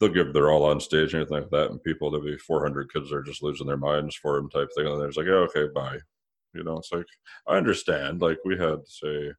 [0.00, 2.92] they'll give their all on stage and anything like that, and people there'll be 400
[2.92, 5.32] kids that are just losing their minds for them type thing, and there's like, yeah,
[5.32, 5.98] okay, bye.
[6.54, 7.06] You know, it's like
[7.46, 8.22] I understand.
[8.22, 9.32] Like we had say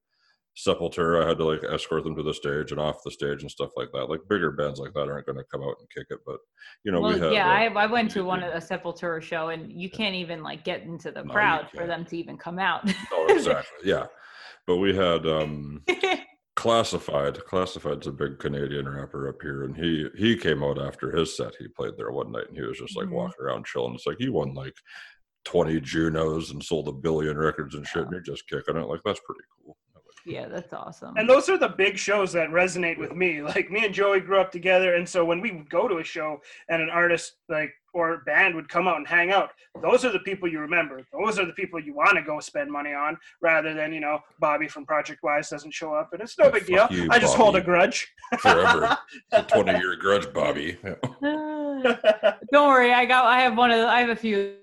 [0.57, 3.49] Sepultura, I had to like escort them to the stage and off the stage and
[3.49, 4.09] stuff like that.
[4.09, 6.37] Like bigger bands like that aren't going to come out and kick it, but
[6.83, 9.21] you know, well, we had yeah, uh, I, I went to one at a Sepultura
[9.21, 12.37] show, and you can't even like get into the No, crowd for them to even
[12.37, 12.91] come out.
[13.13, 14.07] oh, exactly, yeah.
[14.67, 15.83] But we had um
[16.57, 17.39] Classified.
[17.45, 21.55] Classified's a big Canadian rapper up here, and he he came out after his set.
[21.57, 23.11] He played there one night, and he was just like Mhm.
[23.13, 23.95] walking around chilling.
[23.95, 24.75] It's like he won like
[25.45, 28.87] twenty Junos and sold a billion records and shit, and you're just kicking it.
[28.87, 29.77] Like that's pretty cool.
[30.25, 31.15] I like Yeah, that's awesome.
[31.17, 33.41] And those are the big shows that resonate with me.
[33.41, 36.03] Like me and Joey grew up together, and so when we would go to a
[36.03, 40.11] show and an artist like or band would come out and hang out, those are
[40.13, 41.05] the people you remember.
[41.11, 44.19] Those are the people you want to go spend money on, rather than you know
[44.39, 46.87] Bobby from Project Wise doesn't show up, and it's no Oh, big deal.
[46.89, 48.07] you, I just hold a grudge.
[48.39, 48.97] Forever.
[49.33, 50.77] It's a 20 year grudge, Bobby.
[51.23, 52.37] Ah.
[52.51, 53.25] Don't worry, I got.
[53.25, 53.79] I have one of.
[53.79, 54.53] The, I have a few.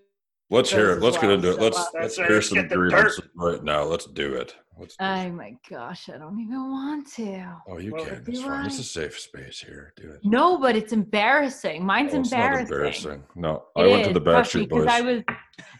[0.50, 1.02] Let's hear it.
[1.02, 1.60] Let's get into it.
[1.60, 3.82] Let's, let's hear some grievances right now.
[3.84, 4.54] Let's do it.
[4.78, 5.08] Let's do it.
[5.08, 7.54] Oh my gosh, I don't even want to.
[7.68, 8.24] Oh, you well, can.
[8.26, 8.64] It's fine.
[8.66, 9.92] It's a safe space here.
[9.96, 10.20] Do it.
[10.24, 11.84] No, but it's embarrassing.
[11.84, 12.72] Mine's Oh, it's not embarrassing.
[12.74, 13.22] embarrassing.
[13.34, 14.86] No, It I went to the Backstreet Boys.
[14.88, 15.22] I was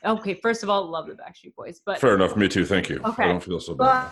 [0.04, 0.34] okay.
[0.34, 2.36] First of all, love the Backstreet Boys, but Fair enough.
[2.36, 2.66] Me too.
[2.66, 3.00] Thank you.
[3.04, 3.24] Okay.
[3.24, 4.10] I don't feel so bad.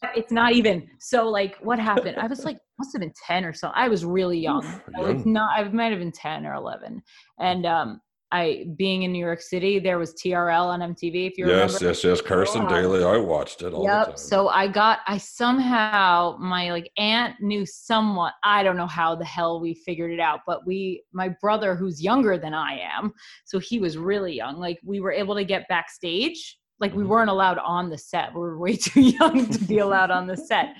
[0.00, 0.88] but it's not even.
[1.00, 2.16] So, like, what happened?
[2.18, 3.70] I was like, must have been ten or so.
[3.74, 4.64] I was really young.
[4.64, 5.58] Oof, I was not.
[5.58, 7.02] I might have been ten or eleven.
[7.38, 11.26] And um, I being in New York City, there was TRL on MTV.
[11.30, 11.86] If you Yes, remember.
[11.86, 12.04] yes, yes.
[12.04, 12.20] Yes.
[12.20, 12.68] Carson Wow.
[12.68, 13.02] Daly.
[13.04, 14.08] I watched it all the time.
[14.08, 14.18] Yep.
[14.18, 18.34] So I got I somehow my like aunt knew somewhat.
[18.44, 22.02] I don't know how the hell we figured it out, but we my brother who's
[22.02, 23.12] younger than I am,
[23.44, 24.58] so he was really young.
[24.58, 26.58] Like we were able to get backstage.
[26.80, 27.08] Like we Mhm.
[27.08, 28.32] weren't allowed on the set.
[28.34, 30.74] We were way too young to be allowed on the set.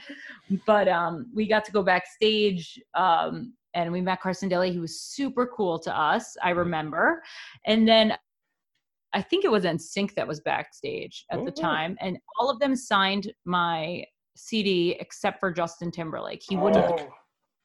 [0.67, 4.73] But um we got to go backstage um and we met Carson Daly.
[4.73, 6.37] He was super cool to us.
[6.43, 7.23] I remember.
[7.67, 8.17] And then
[9.13, 11.63] I think it was NSYNC that was backstage at the Oh.
[11.63, 14.05] time, and all of them signed my
[14.37, 16.43] CD except for Justin Timberlake.
[16.47, 16.85] He wouldn't.
[17.01, 17.09] Oh,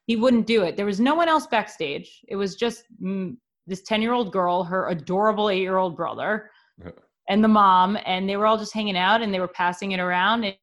[0.06, 0.76] He wouldn't do it.
[0.76, 2.20] There was no one else backstage.
[2.28, 3.36] It was just mm,
[3.68, 6.52] this ten-year-old girl, her adorable eight-year-old brother,
[6.84, 6.92] Yeah.
[7.30, 10.00] and the mom, and they were all just hanging out, and they were passing it
[10.00, 10.58] around, and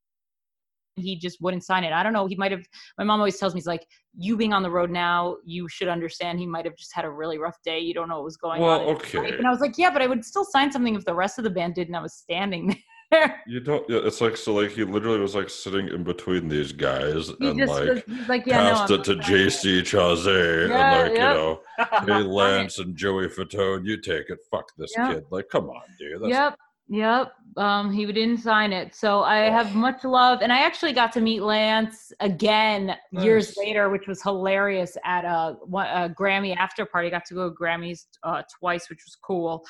[1.02, 1.92] he just wouldn't sign it.
[1.92, 2.26] I don't know.
[2.26, 2.64] He might have.
[2.98, 3.86] My mom always tells me, "He's like,
[4.16, 6.38] you being on the road now, you should understand.
[6.38, 7.78] He might have just had a really rough day.
[7.80, 9.36] You don't know what was going Well, on." life." okay.
[9.36, 11.44] And I was like, "Yeah, but I would still sign something if the rest of
[11.44, 12.76] the band did, and I was standing
[13.10, 13.88] there." You don't.
[13.90, 14.54] Yeah, it's like so.
[14.54, 18.46] Like he literally was like sitting in between these guys He and like was, like,
[18.46, 21.28] "Yeah, passed I'm it to not signing it." JC Chasez Yeah, and like yeah.
[21.32, 21.60] you know,
[22.16, 24.38] hey Lance and Joey Fatone, you take it.
[24.50, 25.10] Fuck this Yep.
[25.10, 25.24] kid.
[25.30, 26.22] Like, come on, dude.
[26.22, 26.58] That's, Yep.
[26.90, 27.32] Yep.
[27.56, 28.94] Um, he didn't sign it.
[28.94, 30.40] So I have much love.
[30.42, 35.56] And I actually got to meet Lance again years later, which was hilarious at a,
[35.72, 37.06] a Grammy after party.
[37.08, 39.64] I got to go to Grammys uh, twice, which was cool.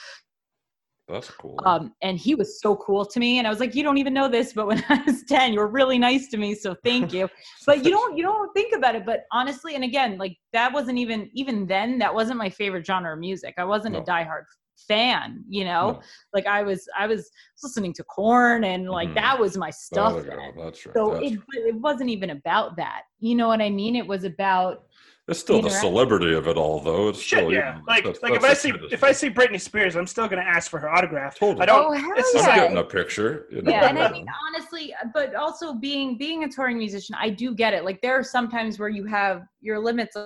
[1.09, 1.59] That's cool.
[1.67, 3.39] Um, and he was so cool to me.
[3.39, 5.59] And I was like, you don't even know this, but when I was 10, you
[5.59, 6.55] were really nice to me.
[6.55, 7.29] So thank you.
[7.67, 9.05] but you don't, you don't think about it.
[9.05, 13.13] But honestly, and again, like that wasn't even, even then, that wasn't my favorite genre
[13.13, 13.55] of music.
[13.59, 14.01] I wasn't No.
[14.01, 14.45] a diehard
[14.89, 15.93] fan, you know?
[15.93, 16.01] No.
[16.35, 17.31] like I was I was
[17.63, 19.15] listening to Korn and like Mhm.
[19.15, 20.13] that was my stuff.
[20.15, 20.55] There you then.
[20.57, 20.65] go.
[20.65, 20.95] That's right.
[20.95, 21.69] So That's it right.
[21.69, 23.03] it wasn't even about that.
[23.21, 23.97] You know what I mean?
[23.97, 24.85] It was about
[25.29, 27.09] It's still the interact- celebrity of it all, though.
[27.11, 27.75] It's Shit, still, yeah.
[27.75, 30.43] even- Like, that's- like if I see if I see Britney Spears, I'm still gonna
[30.43, 31.39] ask for her autograph.
[31.39, 31.63] Totally.
[31.63, 31.85] I don't.
[31.87, 32.47] oh hell it's I'm just yeah.
[32.47, 33.47] like- getting a picture.
[33.51, 37.31] You know, yeah, and I mean honestly, but also being being a touring musician, I
[37.31, 37.85] do get it.
[37.85, 40.17] Like there are some times where you have your limits.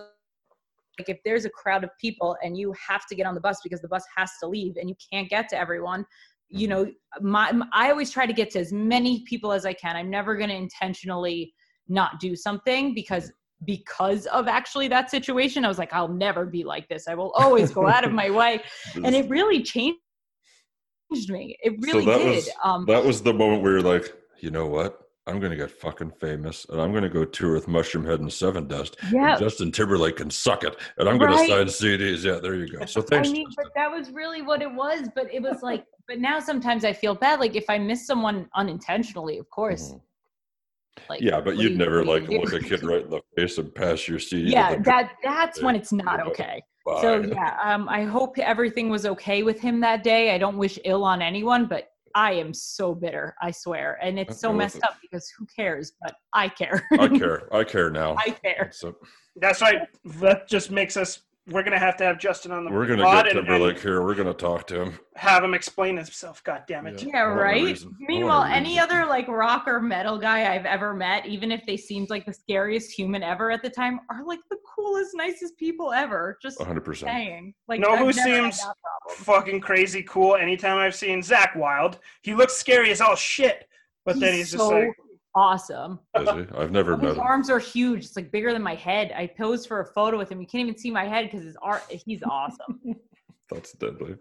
[0.98, 3.58] Like if there's a crowd of people and you have to get on the bus
[3.62, 6.04] because the bus has to leave and you can't get to everyone,
[6.48, 6.86] you know,
[7.20, 9.96] my I always try to get to as many people as I can.
[9.96, 11.52] I'm never going to intentionally
[11.88, 13.32] not do something because
[13.64, 15.64] because of actually that situation.
[15.64, 17.08] I was like, I'll never be like this.
[17.08, 18.60] I will always go out of my way,
[19.02, 19.96] and it really changed
[21.28, 21.56] me.
[21.62, 22.36] It really that did.
[22.36, 25.03] was- um, that was the moment where you're like, you know what?
[25.26, 28.96] I'm gonna get fucking famous, and I'm gonna go tour with Mushroomhead and Sevendust.
[29.10, 31.48] yeah, Justin Timberlake can suck it, and I'm gonna Right.
[31.48, 32.24] sign CDs.
[32.24, 32.84] Yeah, there you go.
[32.84, 33.30] So thanks.
[33.30, 33.64] I mean, Justin.
[33.64, 35.08] but that was really what it was.
[35.14, 37.40] But it was like, but now sometimes I feel bad.
[37.40, 39.92] Like if I miss someone unintentionally, of course.
[39.92, 40.00] Mhm.
[41.08, 44.06] Like yeah, but you'd never like look a kid right in the face and pass
[44.06, 44.50] your CD.
[44.50, 46.62] Yeah, that that's when it's not know, okay.
[46.86, 47.00] guy.
[47.00, 50.34] So yeah, um, I hope everything was okay with him that day.
[50.34, 53.34] I don't wish ill on anyone, but I am so bitter.
[53.42, 54.88] I swear, and it's so uh, messed listen.
[54.88, 55.92] up because who cares?
[56.00, 56.86] But I care.
[56.92, 57.54] I care.
[57.54, 58.16] I care now.
[58.16, 58.70] I care.
[58.72, 58.96] So
[59.36, 59.80] That's right.
[60.20, 61.22] That just makes us.
[61.46, 63.82] We're gonna have to have Justin on the we're gonna pod get and, Timberlake and
[63.82, 64.02] here.
[64.02, 64.98] We're gonna talk to him.
[65.14, 66.42] have him explain himself.
[66.42, 67.02] God damn it.
[67.02, 67.08] Yeah.
[67.12, 67.64] Yeah, I want a right.
[67.64, 67.88] reason.
[67.88, 71.52] I want a Meanwhile, any other like rock or metal guy I've ever met, even
[71.52, 75.10] if they seemed like the scariest human ever at the time, are like the coolest,
[75.14, 76.38] nicest people ever.
[76.40, 76.80] Just 100.
[76.80, 77.54] percent saying.
[77.68, 78.62] Like, Know I've who seems.
[79.10, 80.36] Fucking crazy cool.
[80.36, 83.68] Anytime I've seen Zakk Wylde, he looks scary as all shit.
[84.06, 84.96] But then he's just so like,
[85.34, 85.98] awesome.
[86.14, 87.20] I've never oh, met His him.
[87.20, 88.04] arms are huge.
[88.04, 89.12] It's like bigger than my head.
[89.16, 90.40] I posed for a photo with him.
[90.40, 91.82] You can't even see my head because his art.
[91.88, 92.80] He's awesome.
[93.50, 94.16] That's deadly.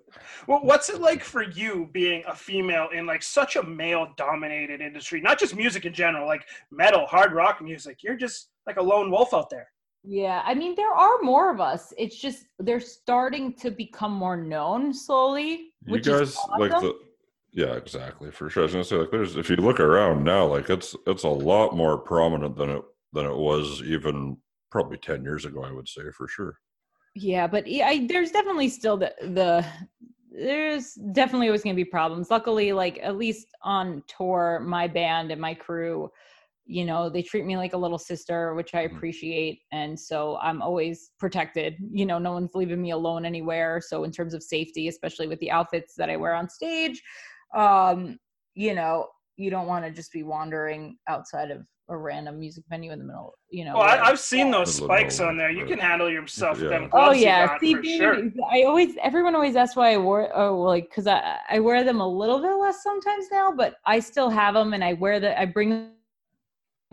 [0.48, 5.22] well, what's it like for you being a female in like such a male-dominated industry?
[5.22, 8.00] Not just music in general, like metal, hard rock music.
[8.04, 9.68] You're just like a lone wolf out there.
[10.04, 11.94] Yeah, I mean there are more of us.
[11.98, 16.94] It's just they're starting to become more known slowly, You which guys is like the
[17.54, 18.32] Yeah, exactly.
[18.32, 18.64] For sure.
[18.64, 21.28] I was gonna say like there's if you look around now, like it's it's a
[21.30, 22.84] lot more prominent than it
[23.14, 24.38] than it was even
[24.72, 26.58] probably ten years ago, I would say for sure.
[27.16, 29.66] Yeah, but I, there's definitely still the the
[30.32, 32.32] there's definitely always going to be problems.
[32.32, 36.10] Luckily, like at least on tour, my band and my crew,
[36.66, 38.96] you know, they treat me like a little sister, which I Mhm.
[38.98, 41.76] appreciate, and so I'm always protected.
[41.92, 43.80] You know, no one's leaving me alone anywhere.
[43.82, 47.04] So in terms of safety, especially with the outfits that I wear on stage,
[47.54, 48.18] um,
[48.56, 52.92] you know, you don't want to just be wandering outside of a random music venue
[52.92, 53.34] in the middle.
[53.50, 55.50] You know, Well, I, I've seen those spikes on there.
[55.50, 56.62] You can handle yourself.
[56.62, 56.70] Yeah.
[56.70, 58.32] Them Oh yeah, see, for dude, sure.
[58.52, 61.84] I always everyone always asks why I wore oh well, like because I I wear
[61.84, 65.20] them a little bit less sometimes now, but I still have them and I wear
[65.20, 65.90] the I bring them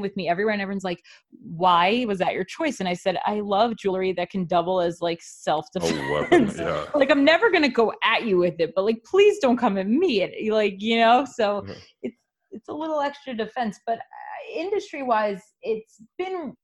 [0.01, 1.03] with me everywhere and everyone's like
[1.43, 5.01] why was that your choice and i said i love jewelry that can double as
[5.01, 6.85] like self-defense weapon, yeah.
[6.95, 9.89] like i'm never gonna go at you with it but like please don't come at
[9.89, 11.77] me and, like you know so Mhm.
[12.03, 12.17] it's
[12.53, 16.55] it's a little extra defense but uh, industry wise it's been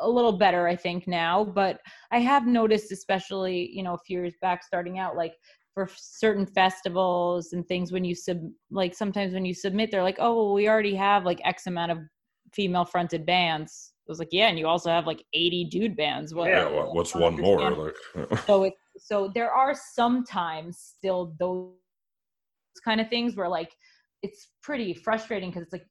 [0.00, 1.80] a little better i think now but
[2.12, 5.32] i have noticed especially you know a few years back starting out like
[5.74, 8.38] for certain festivals and things when you sub
[8.70, 11.92] like sometimes when you submit they're like oh well we already have like x amount
[11.92, 11.98] of
[12.52, 16.34] female fronted bands i was like yeah and you also have like 80 dude bands
[16.34, 17.70] what Yeah, what, what's one more?
[17.70, 21.72] Like so it so there are sometimes still those
[22.84, 23.72] kind of things where like
[24.22, 25.86] it's pretty frustrating because it's like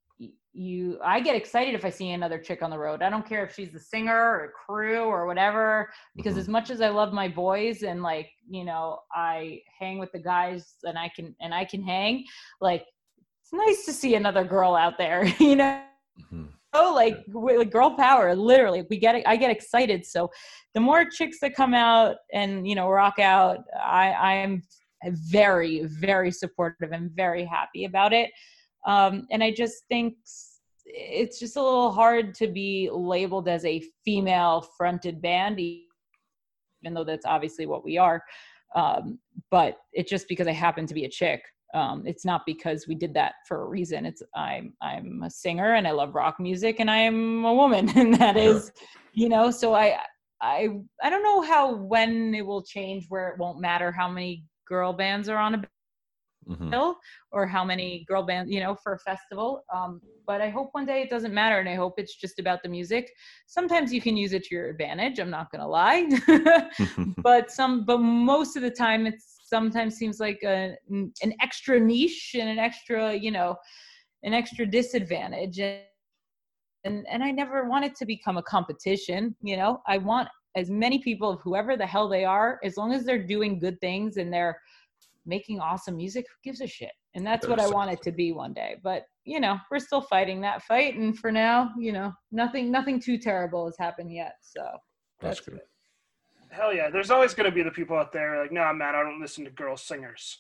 [0.54, 3.44] you i get excited if i see another chick on the road i don't care
[3.46, 6.40] if she's the singer or crew or whatever because Mhm.
[6.40, 10.20] as much as i love my boys and like you know i hang with the
[10.20, 12.24] guys and i can and i can hang
[12.62, 12.86] like
[13.42, 15.84] it's nice to see another girl out there you know
[16.20, 16.50] Mhm.
[16.74, 20.06] oh like wi- like girl power literally we get it i get excited.
[20.06, 20.30] So
[20.74, 24.62] the more chicks that come out and you know rock out i i am
[25.32, 28.32] very very supportive and very happy about it.
[28.86, 30.16] Um and i just think
[30.86, 37.04] it's just a little hard to be labeled as a female fronted band even though
[37.04, 38.24] that's obviously what we are.
[38.76, 39.20] Um
[39.52, 41.42] but it's just because i happen to be a chick
[41.74, 44.06] um, it's not because we did that for a reason.
[44.06, 48.14] It's I'm I'm a singer and I love rock music and I'm a woman and
[48.16, 48.56] that Sure.
[48.56, 48.72] is,
[49.14, 49.52] you know.
[49.52, 49.98] So I
[50.42, 50.70] I
[51.04, 54.94] I don't know how when it will change where it won't matter how many girl
[54.94, 55.64] bands are on a
[56.48, 56.70] Mhm.
[56.72, 56.96] bill
[57.32, 59.64] or how many girl bands you know for a festival.
[59.74, 62.64] Um, but I hope one day it doesn't matter and I hope it's just about
[62.64, 63.12] the music.
[63.48, 65.20] Sometimes you can use it to your advantage.
[65.20, 66.08] I'm not gonna lie.
[67.24, 72.36] but some but most of the time it's sometimes seems like a, an extra niche
[72.38, 73.56] and an extra you know
[74.24, 75.60] an extra disadvantage.
[75.60, 75.82] And
[76.84, 79.82] and, and i never want it to become a competition you know?
[79.88, 83.28] I want as many people of whoever the hell they are as long as they're
[83.36, 84.56] doing good things and they're
[85.26, 86.96] making awesome music who gives a shit?
[87.16, 88.76] And that's what i want it to be one day.
[88.84, 90.94] But you know we're still fighting that fight.
[91.00, 94.36] And for now you know nothing nothing too terrible has happened yet.
[94.42, 94.64] So
[95.22, 95.62] That's that's good.
[96.56, 96.90] Hell yeah.
[96.90, 99.20] There's always going to be the people out there like, no, nah, man, I don't
[99.20, 100.40] listen to girl singers.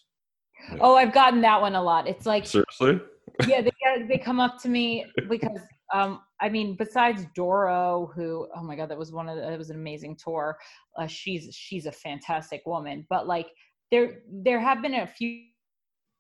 [0.80, 2.08] Oh, I've gotten that one a lot.
[2.08, 3.02] It's like, Seriously?
[3.48, 3.72] yeah, they,
[4.08, 5.60] they come up to me because,
[5.94, 9.58] um, I mean, besides Doro, who, oh my God, that was one of the, it
[9.58, 10.58] was an amazing tour.
[10.98, 13.48] Uh, she's, she's a fantastic woman, but like
[13.92, 15.42] there, there have been a few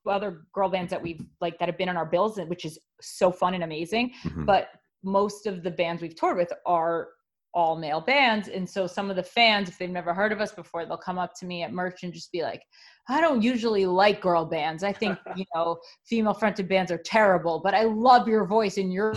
[0.07, 3.31] other girl bands that we've like that have been on our bills, which is so
[3.31, 4.11] fun and amazing.
[4.23, 4.45] Mhm.
[4.45, 4.69] But
[5.03, 7.09] most of the bands we've toured with are
[7.55, 8.49] all male bands.
[8.49, 11.17] And so some of the fans, if they've never heard of us before, they'll come
[11.17, 12.61] up to me at merch and just be like,
[13.07, 14.83] I don't usually like girl bands.
[14.83, 18.91] I think, you know, female fronted bands are terrible, but I love your voice and
[18.91, 19.15] you're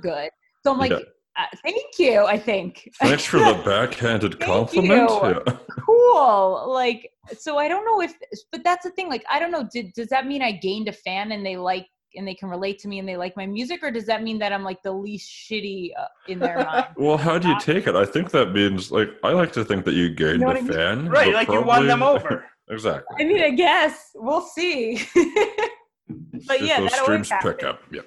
[0.00, 0.30] good.
[0.64, 0.98] So I'm like, Yeah.
[1.38, 2.88] uh, thank you, I think.
[2.98, 5.10] Thanks for the backhanded compliment.
[5.10, 5.56] Yeah.
[5.84, 6.72] cool.
[6.72, 8.14] Like, so I don't know if,
[8.50, 9.08] but that's the thing.
[9.10, 9.68] Like, I don't know.
[9.70, 11.86] Did, does that mean I gained a fan and they like,
[12.16, 14.38] and they can relate to me and they like my music, or does that mean
[14.40, 16.86] that I'm like the least shitty uh, in their mind?
[16.96, 17.94] Well, how do you take it?
[17.94, 20.60] I think that means like I like to think that you gained know a I
[20.60, 20.72] mean?
[20.72, 21.26] fan, Right.
[21.26, 22.44] but Like you won them over.
[22.70, 23.16] exactly.
[23.18, 25.02] I mean, I guess we'll see.
[25.14, 27.80] but If yeah, those that streams pick up.
[27.92, 28.02] Yeah.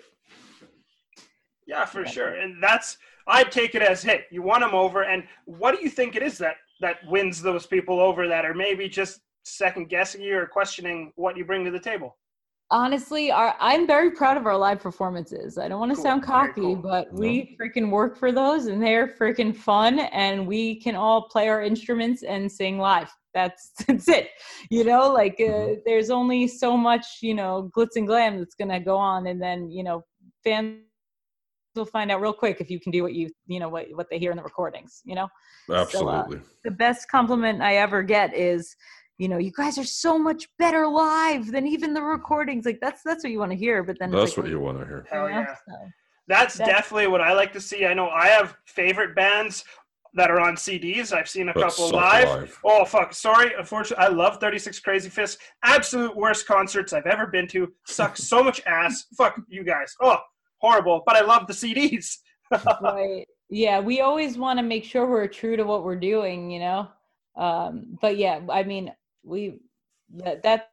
[1.67, 2.35] Yeah, for sure.
[2.35, 2.97] And that's
[3.27, 5.03] I'd take it as, hey, you won them over.
[5.03, 8.53] And what do you think it is that that wins those people over that are
[8.53, 12.17] maybe just second guessing you or questioning what you bring to the table?
[12.71, 16.03] Honestly our i'm very proud of our live performances i don't want to Cool.
[16.03, 16.75] sound cocky cool.
[16.77, 21.49] but we freaking work for those and they're freaking fun and we can all play
[21.49, 24.29] our instruments and sing live that's that's it
[24.71, 25.77] you know like uh, Mhm.
[25.85, 29.69] there's only so much you know glitz and glam that's gonna go on and then
[29.69, 30.03] you know
[30.43, 30.79] fans
[31.75, 34.07] will find out real quick if you can do what you you know what, what
[34.09, 35.27] they hear in the recordings you know
[35.71, 36.41] Absolutely.
[36.63, 38.75] the best compliment I ever get is,
[39.17, 42.65] you know, you guys are so much better live than even the recordings.
[42.65, 43.83] Like that's that's what you want to hear.
[43.83, 45.05] But then That's like, what you want to hear.
[45.09, 45.53] Hell yeah.
[45.55, 45.73] So,
[46.27, 47.85] That's That's- definitely what I like to see.
[47.85, 49.63] I know I have favorite bands
[50.15, 51.11] that are on CDs.
[51.11, 52.27] I've seen a But couple live.
[52.27, 52.59] live.
[52.63, 53.13] Oh fuck!
[53.13, 55.37] Sorry, unfortunately, I love Thirty Six Crazy Fists.
[55.63, 57.71] Absolute worst concerts I've ever been to.
[57.87, 59.05] Suck so much ass.
[59.17, 59.95] Fuck you guys.
[60.01, 60.17] Oh,
[60.59, 61.01] horrible.
[61.05, 62.17] But I love the CDs.
[62.81, 63.25] right.
[63.49, 66.87] Yeah, we always want to make sure we're true to what we're doing, you know.
[67.35, 68.91] Um, but yeah, I mean,
[69.23, 69.59] we
[70.15, 70.67] that that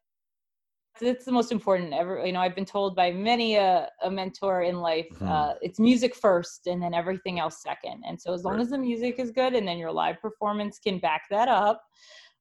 [1.01, 4.63] that's the most important ever you know i've been told by many a, a mentor
[4.63, 5.31] in life Mhm.
[5.31, 8.63] uh, it's music first and then everything else second and so as long Right.
[8.63, 11.83] as the music is good and then your live performance can back that up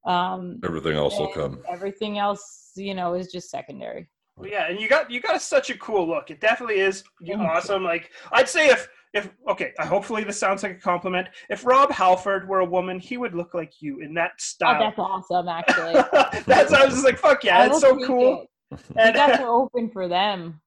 [0.05, 1.61] um Everything else will come.
[1.69, 5.69] everything else you know is just secondary Well, yeah, and you got you got such
[5.69, 6.31] a cool look.
[6.31, 7.03] It definitely is
[7.37, 7.83] awesome.
[7.83, 11.27] Like I'd say if if okay, uh, hopefully this sounds like a compliment.
[11.49, 14.75] If Rob Halford were a woman, he would look like you in that style.
[14.75, 15.21] oh style.
[15.23, 18.45] that's awesome actually that's I was just like, fuck yeah, I that's so cool.
[18.71, 18.79] it.
[18.89, 20.61] we got And to open for them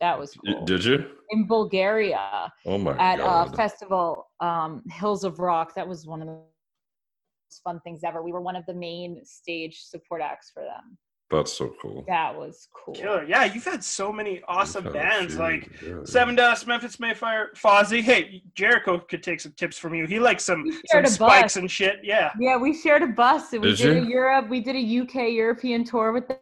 [0.00, 1.04] that was cool Did you?
[1.30, 6.28] in bulgaria Oh my at a festival um hills of rock that was one of
[6.28, 10.62] the most fun things ever we were one of the main stage support acts for
[10.62, 10.96] them
[11.32, 12.04] That's so cool.
[12.06, 13.24] that was cool Killer.
[13.24, 15.94] Yeah, you've had so many awesome We've had a bands few, like yeah, yeah.
[16.04, 18.02] Sevendust, Memphis May Fire, Fozzy.
[18.02, 20.06] Hey, Jericho could take some tips from you.
[20.06, 21.56] He likes some some spikes bus.
[21.56, 21.96] and shit.
[22.02, 22.30] Yeah.
[22.38, 24.02] yeah we shared a bus and we Did did, you?
[24.02, 26.38] a europe we did a uk european tour with them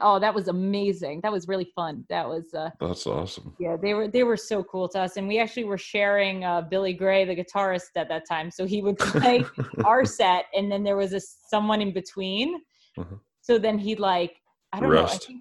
[0.00, 3.54] oh that was amazing that was really fun that was uh That's awesome.
[3.60, 6.62] yeah they were they were so cool to us and we actually were sharing uh
[6.62, 9.44] billy grey the guitarist at that time so he would play
[9.84, 12.60] our set and then there was a someone in between
[12.98, 13.20] Mhm.
[13.48, 14.34] So then he'd like
[14.72, 15.40] i don't know I think,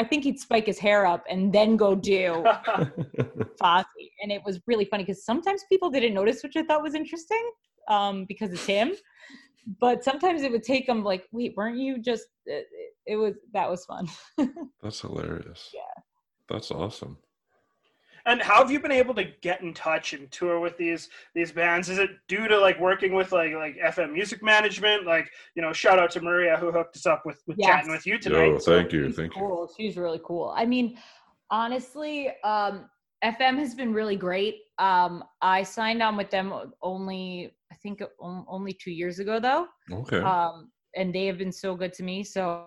[0.00, 2.44] I think he'd spike his hair up and then go do
[3.60, 4.06] Fozzy.
[4.22, 7.44] and it was really funny because sometimes people didn't notice which i thought was interesting
[7.88, 8.92] um because it's him
[9.80, 12.66] but sometimes it would take them like wait weren't you just it,
[13.06, 14.06] it was that was fun
[14.82, 15.70] That's hilarious.
[15.74, 16.02] Yeah.
[16.48, 17.18] That's awesome.
[18.28, 21.50] And how have you been able to get in touch and tour with these these
[21.50, 21.88] bands?
[21.88, 25.06] Is it due to like working with like like FM Music Management?
[25.06, 27.68] Like you know, shout out to Maria who hooked us up with with Yes.
[27.70, 28.46] chatting with you tonight.
[28.46, 29.40] Yo, So- thank you, She's thank you.
[29.40, 29.72] cool.
[29.74, 30.52] She's really cool.
[30.54, 30.98] I mean,
[31.50, 32.90] honestly, um,
[33.24, 34.56] FM has been really great.
[34.78, 36.52] Um, I signed on with them
[36.82, 39.66] only, I think, only two years ago, though.
[39.90, 40.20] Okay.
[40.20, 42.22] Um, and they have been so good to me.
[42.22, 42.66] So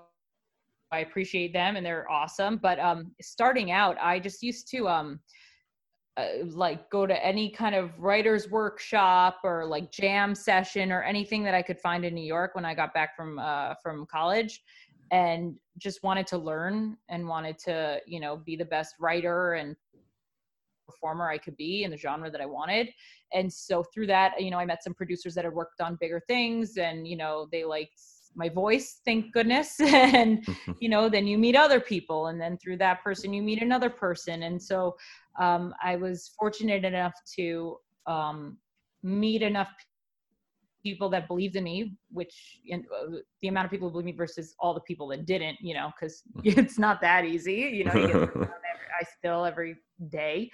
[0.92, 2.58] I appreciate them, and they're awesome.
[2.58, 5.20] But um, starting out, I just used to um,
[6.18, 11.44] uh, like go to any kind of writers workshop or like jam session or anything
[11.44, 14.62] that I could find in New York when I got back from uh, from college
[15.12, 19.76] and just wanted to learn and wanted to you know be the best writer and
[20.92, 22.90] performer I could be in the genre that I wanted.
[23.34, 26.22] And so through that, you know, I met some producers that had worked on bigger
[26.28, 28.00] things and, you know, they liked
[28.36, 29.80] my voice, thank goodness.
[29.80, 30.46] and,
[30.80, 32.28] you know, then you meet other people.
[32.28, 34.44] And then through that person, you meet another person.
[34.44, 34.96] And so
[35.40, 37.78] um, I was fortunate enough to
[38.08, 38.58] um,
[39.04, 39.70] meet enough
[40.84, 44.12] people that believed in me, which in, uh, the amount of people who believe me
[44.14, 47.54] versus all the people that didn't, you know, because it's not that easy.
[47.54, 48.48] You know, you
[49.00, 49.76] I still every
[50.10, 50.50] day,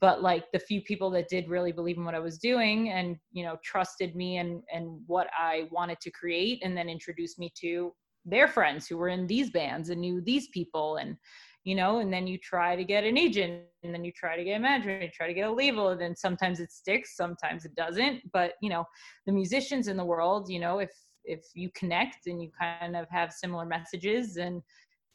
[0.00, 3.16] but like the few people that did really believe in what I was doing and
[3.32, 7.52] you know trusted me and and what I wanted to create, and then introduced me
[7.60, 7.92] to
[8.24, 11.16] their friends who were in these bands and knew these people and
[11.64, 14.44] you know and then you try to get an agent and then you try to
[14.44, 17.64] get a manager you try to get a label and then sometimes it sticks sometimes
[17.64, 18.20] it doesn't.
[18.32, 18.84] But you know
[19.26, 20.90] the musicians in the world you know if
[21.24, 24.62] if you connect and you kind of have similar messages and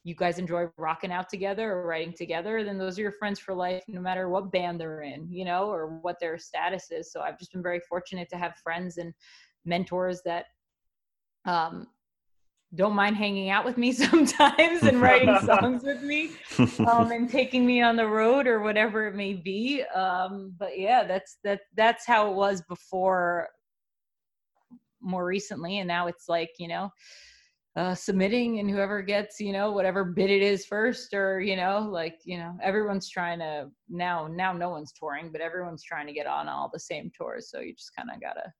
[0.09, 3.53] you guys enjoy rocking out together or writing together then those are your friends for
[3.53, 7.21] life no matter what band they're in you know or what their status is so
[7.21, 9.13] i've just been very fortunate to have friends and
[9.65, 10.45] mentors that
[11.45, 11.87] um
[12.75, 16.31] don't mind hanging out with me sometimes and writing songs with me
[16.87, 19.83] um, and taking me on the road or whatever it may be.
[19.95, 23.49] Um, but yeah, that's that that's how it was before
[25.01, 26.91] more recently, and now it's like you know.
[27.79, 31.87] Uh, submitting and whoever gets you know whatever bid it is first or you know
[31.89, 36.11] like you know everyone's trying to now now no one's touring but everyone's trying to
[36.11, 38.51] get on all the same tours so you just kind of gotta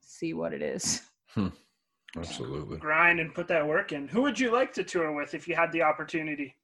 [0.00, 1.02] see what it is
[2.16, 2.78] Absolutely.
[2.78, 4.08] grind and put that work in.
[4.08, 6.56] Who would you like to tour with if you had the opportunity?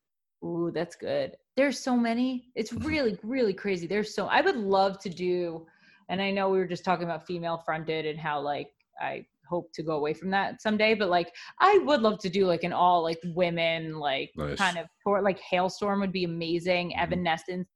[0.44, 1.36] Ooh, that's good.
[1.56, 2.48] There's so many.
[2.54, 3.86] It's really, really crazy.
[3.86, 5.66] There's so I would love to do,
[6.08, 8.70] and I know we were just talking about female fronted and how like
[9.00, 12.46] I hope to go away from that someday, but like I would love to do
[12.46, 14.58] like an all like women like Nice.
[14.58, 15.22] kind of tour.
[15.22, 16.90] Like Halestorm would be amazing.
[16.90, 17.02] Mhm.
[17.02, 17.68] Evanescence.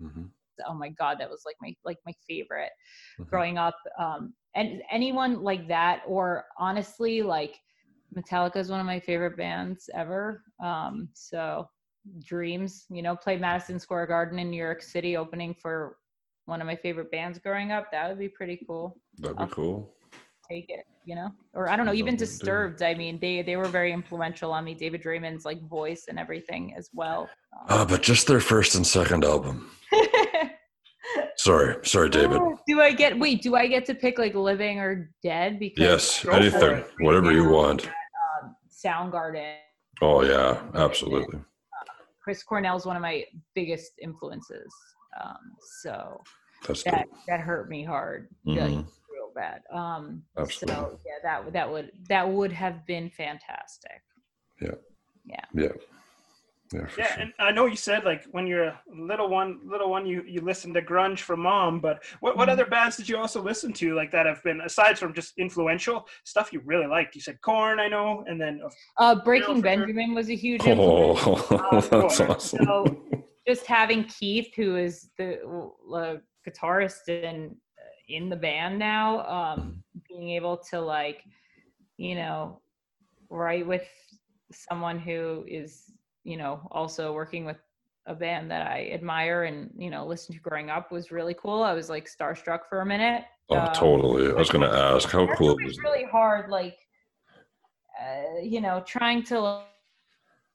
[0.00, 0.30] Mhm.
[0.66, 2.72] Oh my god, that was like my like my favorite
[3.18, 3.28] Mhm.
[3.28, 3.76] growing up.
[3.98, 7.60] Um, and anyone like that, or honestly, like
[8.16, 10.42] Metallica is one of my favorite bands ever.
[10.62, 11.68] Um, so
[12.24, 15.98] dreams, you know, play Madison Square Garden in New York City, opening for
[16.46, 17.90] one of my favorite bands growing up.
[17.90, 18.96] That would be pretty cool.
[19.18, 19.95] That'd be I'll- cool.
[20.48, 22.16] Take it, you know, or I don't know, even.
[22.16, 22.82] Disturbed.
[22.82, 24.74] I mean, they they were very influential on me.
[24.74, 27.28] David Draiman's like voice and everything as well.
[27.68, 29.70] Ah, but just their first and second album.
[31.36, 32.38] Sorry, sorry, David.
[32.40, 33.42] Oh, do I get wait?
[33.42, 35.58] Do I get to pick like living or dead?
[35.58, 37.86] Because Yes, anything, whatever you want.
[37.86, 39.56] um, Soundgarden.
[40.02, 41.38] Oh yeah, absolutely.
[42.22, 43.24] Chris Cornell's one of my
[43.54, 44.72] biggest influences.
[45.22, 45.36] Um,
[45.80, 46.20] so
[46.66, 48.84] That's that that hurt me hard, like,
[49.36, 49.60] Bad.
[49.70, 50.74] Um, Absolutely.
[50.74, 54.00] So yeah, that would- that would that would have been fantastic.
[54.60, 54.70] Yeah.
[55.26, 55.44] Yeah.
[55.52, 55.68] Yeah.
[56.72, 57.22] Yeah, for Yeah, sure.
[57.22, 60.40] and I know you said like when you're a little one, little one, you you
[60.40, 61.78] listen to grunge from mom.
[61.80, 62.52] But what what Mhm.
[62.52, 66.08] other bands did you also listen to like that have been aside from just influential
[66.24, 67.14] stuff you really liked?
[67.14, 69.62] You said Korn, I know, and then of Uh, Breaking for.
[69.62, 71.20] Benjamin was a huge influence.
[71.22, 72.30] Oh, that's cool.
[72.34, 72.64] awesome.
[72.66, 72.74] So
[73.46, 77.56] just having Keith, who is the uh, guitarist in
[78.08, 81.22] in the band now, um, being able to like,
[81.96, 82.60] you know,
[83.30, 83.86] write with
[84.52, 85.92] someone who is,
[86.24, 87.56] you know, also working with
[88.06, 91.62] a band that I admire and you know listen to growing up was really cool.
[91.62, 93.24] I was like starstruck for a minute.
[93.50, 94.30] Oh, Um, totally.
[94.30, 95.82] I was going to ask, how cool is that?
[95.82, 96.76] really hard like
[98.00, 99.60] uh, you know trying to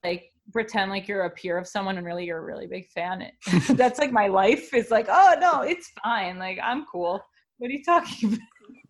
[0.03, 3.31] like pretend like you're a peer of someone and really you're a really big fan
[3.69, 7.23] that's like my life is like oh no it's fine like i'm cool
[7.61, 8.39] what are you talking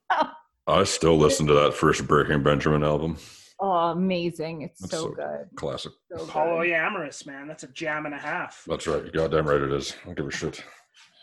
[0.10, 0.32] about
[0.66, 3.18] I still listen to that first Breaking Benjamin album.
[3.60, 5.92] oh amazing it's so, so- good Classic.
[6.10, 6.30] so good.
[6.30, 7.48] Polyamorous, man.
[7.48, 8.64] That's a jam and a half.
[8.68, 9.04] That's right.
[9.04, 9.94] You goddamn right it is.
[10.04, 10.64] I don't give a shit.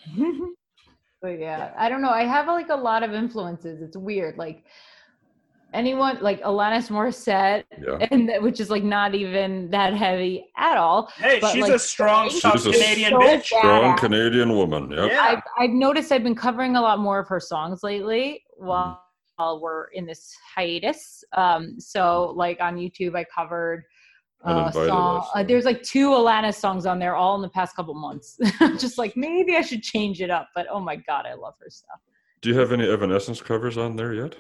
[1.22, 4.64] but yeah i don't know i have like a lot of influences it's weird like
[5.74, 8.06] anyone like alanis morissette Yeah.
[8.10, 11.72] and that, which is like not even that heavy at all Hey, But, she's like,
[11.72, 13.44] a strong, she's tough a Canadian so bitch.
[13.44, 13.98] Strong badass.
[13.98, 14.90] Canadian woman.
[14.90, 15.10] Yep.
[15.10, 15.20] Yeah.
[15.22, 19.02] I've, I've noticed I've been covering a lot more of her songs lately while,
[19.36, 21.22] while we're in this hiatus.
[21.36, 23.84] Um, so like on YouTube, I covered
[24.44, 25.26] uh, song.
[25.34, 28.38] I Uh, there's like two Alanis songs on there, all in the past couple months.
[28.78, 31.68] Just like maybe I should change it up, but oh my god, I love her
[31.70, 31.98] stuff.
[32.40, 34.36] Do you have any Evanescence covers on there yet?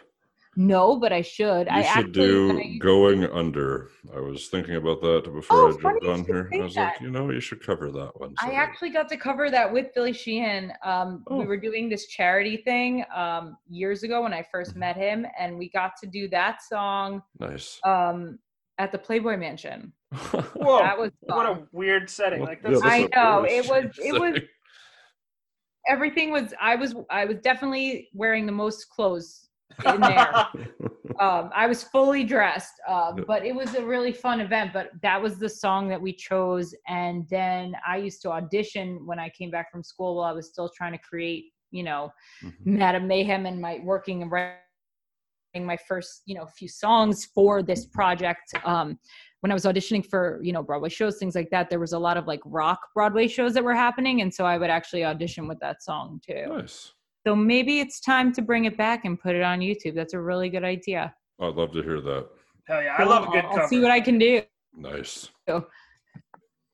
[0.60, 1.68] No, but I should.
[1.68, 3.90] You I should actually do I- Going Under.
[4.12, 6.50] I was thinking about that before Oh, I funny jumped on here.
[6.52, 8.34] I was like, you know, you should cover that one.
[8.42, 10.72] I actually got to cover that with Billy Sheehan.
[10.84, 11.36] Um, Oh.
[11.38, 14.80] We were doing this charity thing um, years ago when I first Mm-hmm.
[14.80, 17.78] met him, and we got to do that song Nice.
[17.84, 18.40] um,
[18.78, 19.92] at the Playboy Mansion.
[20.12, 22.40] Whoa, that was what a weird setting.
[22.40, 24.40] Well, Like yeah, that's that's I a know, it was- strange it was-
[25.88, 26.52] everything was.
[26.60, 26.94] I was.
[27.10, 29.47] I was definitely wearing the most clothes
[29.84, 30.34] in there.
[31.20, 34.72] um, I was fully dressed, uh, but it was a really fun event.
[34.72, 39.18] But that was the song that we chose, and then I used to audition when
[39.18, 42.10] I came back from school while I was still trying to create, you know,
[42.42, 42.54] Mhm.
[42.64, 44.58] Madame Mayhem and my working and writing
[45.60, 48.52] my first, you know, few songs for this project.
[48.64, 48.98] Um,
[49.40, 51.98] when I was auditioning for, you know, Broadway shows, things like that, there was a
[51.98, 55.48] lot of like rock Broadway shows that were happening, and so I would actually audition
[55.48, 56.46] with that song too.
[56.48, 56.92] Nice.
[57.28, 59.94] So maybe it's time to bring it back and put it on YouTube.
[59.94, 61.14] That's a really good idea.
[61.38, 62.26] I'd love to hear that.
[62.66, 63.68] Hell yeah, I love a I'll- good I'll, cover.
[63.68, 64.40] see what I can do.
[64.74, 65.28] Nice.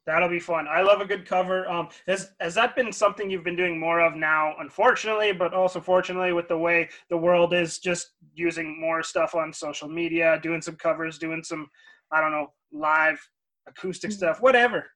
[0.07, 0.69] That'll be fun.
[0.69, 1.69] I love a good cover.
[1.69, 4.55] Um, has has that been something you've been doing more of now?
[4.61, 9.53] Unfortunately, but also fortunately, with the way the world is, just using more stuff on
[9.53, 11.67] social media, doing some covers, doing some,
[12.13, 13.19] I don't know, live
[13.67, 14.15] acoustic Mm.
[14.15, 14.87] stuff, whatever.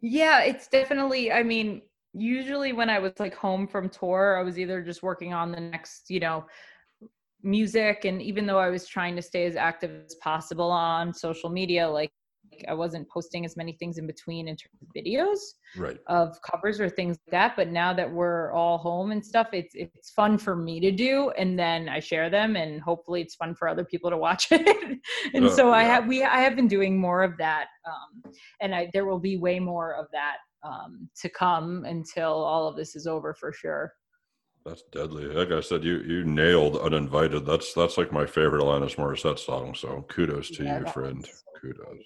[0.00, 1.32] Yeah, it's definitely.
[1.32, 1.82] I mean,
[2.12, 5.60] usually when I was like home from tour, I was either just working on the
[5.60, 6.46] next, you know,
[7.42, 11.50] music, and even though I was trying to stay as active as possible on social
[11.50, 12.12] media, like
[12.68, 15.38] I wasn't posting as many things in between in terms of videos.
[15.76, 15.98] Right.
[16.08, 19.72] of covers or things like that but now that we're all home and stuff it's
[19.76, 23.54] it's fun for me to do and then i share them and hopefully it's fun
[23.54, 24.98] for other people to watch it
[25.32, 28.74] and Uh, so i have we i have been doing more of that um and
[28.74, 32.94] i there will be way more of that um to come until all of this
[32.96, 33.92] is over for sure
[34.66, 35.24] That's deadly.
[35.26, 37.46] Like I said, you you nailed uninvited.
[37.46, 39.74] That's that's like my favorite Alanis Morissette song.
[39.74, 41.24] So kudos to Yeah, you, friend.
[41.24, 42.04] so Kudos.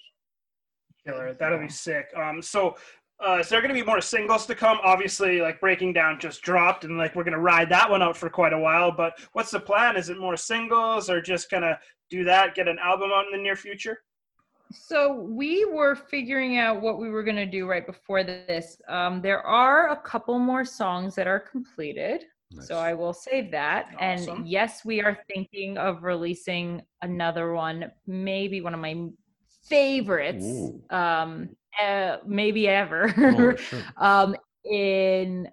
[1.04, 1.34] Killer.
[1.38, 2.06] That'll be sick.
[2.16, 2.76] Um, so.
[3.24, 4.76] Uh, is there going to be more singles to come?
[4.82, 8.16] Obviously, like Breaking Down just dropped, and like we're going to ride that one out
[8.16, 8.90] for quite a while.
[8.90, 9.96] But what's the plan?
[9.96, 11.76] Is it more singles, or just kind of
[12.10, 14.02] do that, get an album out in the near future?
[14.72, 18.80] So we were figuring out what we were going to do right before this.
[18.88, 22.24] Um, there are a couple more songs that are completed.
[22.60, 23.88] So I will save that.
[23.98, 24.36] Awesome.
[24.36, 29.08] And yes, we are thinking of releasing another one, maybe one of my
[29.68, 30.80] favorites, Ooh.
[30.90, 31.48] um,
[31.82, 33.08] uh, maybe ever.
[33.08, 33.84] Holy shit.
[33.96, 35.48] um, in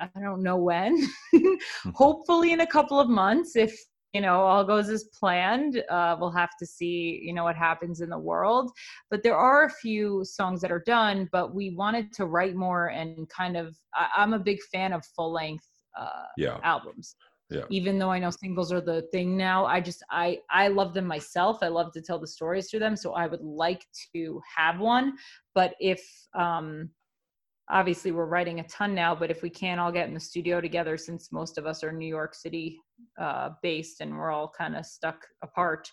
[0.00, 1.00] I don't know when.
[1.94, 3.78] Hopefully, in a couple of months, if
[4.14, 5.82] you know all goes as planned.
[5.90, 8.70] Uh, we'll have to see, you know, what happens in the world.
[9.10, 11.28] But there are a few songs that are done.
[11.32, 13.76] But we wanted to write more and kind of.
[13.94, 15.66] I, I'm a big fan of full length
[15.98, 16.58] uh, Yeah.
[16.62, 17.16] albums.
[17.50, 17.64] Yeah.
[17.70, 21.06] Even though I know singles are the thing now, I just I I love them
[21.06, 21.58] myself.
[21.62, 22.96] I love to tell the stories through them.
[22.96, 23.84] So I would like
[24.14, 25.14] to have one.
[25.54, 26.02] But if
[26.34, 26.90] um
[27.70, 30.60] obviously we're writing a ton now but if we can't all get in the studio
[30.60, 32.78] together since most of us are new york city
[33.20, 35.90] uh, based and we're all kind of stuck apart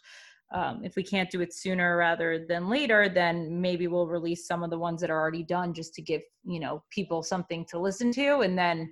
[0.53, 4.63] um, if we can't do it sooner rather than later then maybe we'll release some
[4.63, 7.79] of the ones that are already done just to give you know people something to
[7.79, 8.91] listen to and then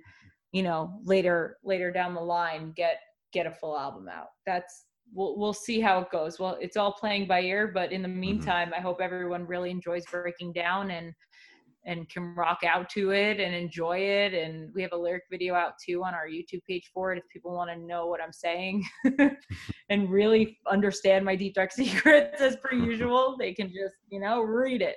[0.52, 2.98] you know later later down the line get
[3.32, 4.28] get a full album out.
[4.46, 6.38] That's we'll we'll see how it goes.
[6.38, 10.04] Well it's all playing by ear but in the meantime i hope everyone really enjoys
[10.06, 11.12] breaking down and
[11.84, 14.34] and can rock out to it and enjoy it.
[14.34, 17.24] And we have a lyric video out too on our YouTube page for it if
[17.32, 18.84] people want to know what I'm saying
[19.88, 23.36] and really understand my deep dark secrets as per usual.
[23.38, 24.96] They can just, you know, read it.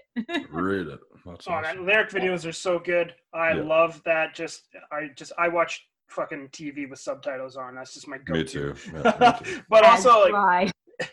[0.49, 0.99] Read it.
[1.25, 1.85] That's Oh, man, awesome.
[1.85, 3.13] lyric videos are so good.
[3.33, 3.61] I Yeah.
[3.63, 4.35] love that.
[4.35, 7.75] Just I just I watch fucking TV with subtitles on.
[7.75, 8.33] That's just my go-to.
[8.39, 8.73] Me too.
[8.93, 9.61] Yeah, me too.
[9.69, 10.71] but also, like, do I.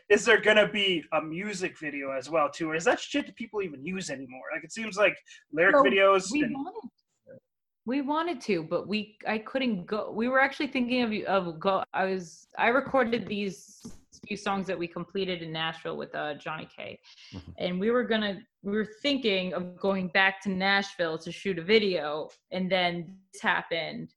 [0.08, 3.36] is there gonna be a music video as well too, or is that shit that
[3.36, 4.42] people even use anymore?
[4.54, 5.16] Like, it seems like
[5.52, 6.30] lyric No, videos.
[6.32, 7.38] we and, wanted to.
[7.86, 11.10] we wanted to but we i couldn't go we were actually thinking of
[11.46, 13.80] of go i was i recorded these
[14.26, 17.00] few songs that we completed in nashville with uh johnny k
[17.34, 17.54] Mhm.
[17.62, 21.62] and we were gonna we were thinking of going back to nashville to shoot a
[21.62, 22.92] video and then
[23.32, 24.12] this happened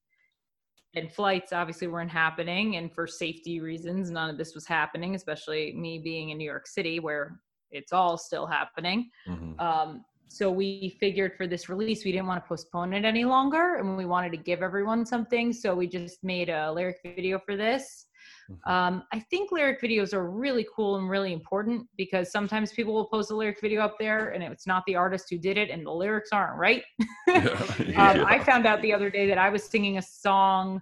[0.96, 5.74] and flights obviously weren't happening and for safety reasons none of this was happening especially
[5.74, 7.40] me being in new york city where
[7.72, 9.60] it's all still happening Mhm.
[9.60, 13.76] um, so we figured for this release, we didn't want to postpone it any longer,
[13.76, 15.54] and we wanted to give everyone something.
[15.54, 18.08] So we just made a lyric video for this.
[18.50, 18.72] Mhm.
[18.72, 23.08] Um, I think lyric videos are really cool and really important because sometimes people will
[23.08, 25.86] post a lyric video up there, and it's not the artist who did it, and
[25.86, 26.84] the lyrics aren't right.
[27.28, 27.36] Yeah,
[27.80, 28.26] Um, yeah.
[28.28, 30.82] I found out the other day that I was singing a song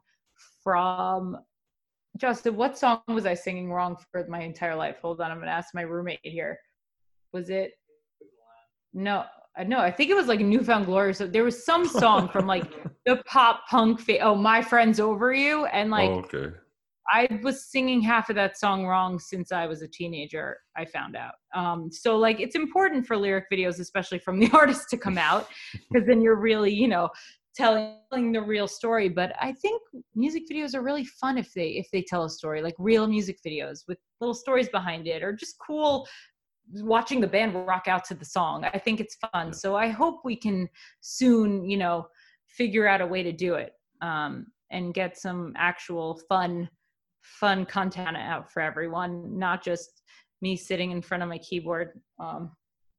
[0.64, 1.38] from
[2.18, 2.56] Justin.
[2.56, 4.98] What song was I singing wrong for my entire life?
[5.02, 6.58] Hold on, I'm gonna ask my roommate here.
[7.34, 7.72] Was it?
[8.94, 9.26] No,
[9.58, 9.80] I no.
[9.80, 11.14] I think it was like New Found Glory.
[11.14, 12.64] So there was some song from like
[13.06, 14.02] the pop punk.
[14.02, 16.56] Fa- oh, my friends over you, and like oh, okay.
[17.10, 20.58] I was singing half of that song wrong since I was a teenager.
[20.78, 21.34] I found out.
[21.54, 25.48] Um, so like it's important for lyric videos, especially from the artist, to come out
[25.90, 27.10] because then you're really, you know,
[27.56, 29.10] telling the real story.
[29.10, 29.82] But I think
[30.16, 33.40] music videos are really fun if they if they tell a story, like real music
[33.46, 36.08] videos with little stories behind it, or just cool
[36.74, 38.64] watching the band rock out to the song.
[38.66, 39.54] I think it's fun.
[39.54, 40.70] So I hope we can
[41.02, 42.08] soon, you know,
[42.48, 46.70] figure out a way to do it um, and get some actual fun
[47.22, 50.02] fun content out for everyone, not just
[50.42, 52.52] me sitting in front of my keyboard, um,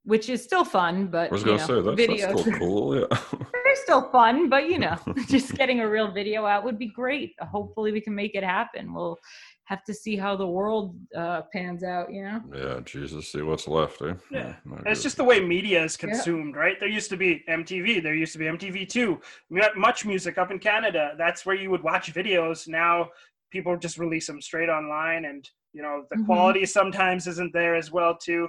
[0.04, 2.58] which is still fun, but I was you gonna know, say that's, videos that's still
[2.58, 3.00] cool.
[3.00, 3.06] Yeah.
[3.72, 4.96] they're still fun, but you know,
[5.28, 7.34] just getting a real video out would be great.
[7.40, 8.92] Hopefully, we can make it happen.
[8.92, 9.18] We'll
[9.64, 12.12] have to see how the world uh, pans out.
[12.12, 12.80] You know, yeah.
[12.84, 14.14] Jesus, see what's left, eh?
[14.30, 14.54] Yeah.
[14.64, 16.78] my It's just the way media is consumed, right?
[16.80, 18.02] There used to be MTV.
[18.02, 19.20] There used to be MTV2.
[19.52, 21.14] MuchMusic up in Canada.
[21.16, 22.66] That's where you would watch videos.
[22.66, 23.10] Now
[23.52, 26.24] people just release them straight online, and you know the Mhm.
[26.26, 28.48] quality sometimes isn't there as well too.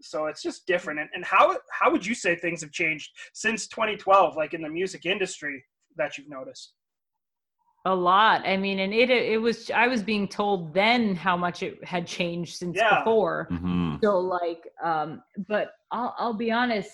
[0.00, 0.98] So it's just different.
[1.00, 4.68] And, and how how would you say things have changed since 2012, like in the
[4.68, 5.64] music industry
[5.96, 6.74] that you've noticed?
[7.84, 8.46] a lot.
[8.46, 9.70] I mean, and it it was.
[9.70, 12.98] I was being told then how much it had changed since Yeah.
[12.98, 13.48] before.
[13.50, 13.98] Mhm.
[14.04, 16.90] So like, um, but I'll I'll be honest.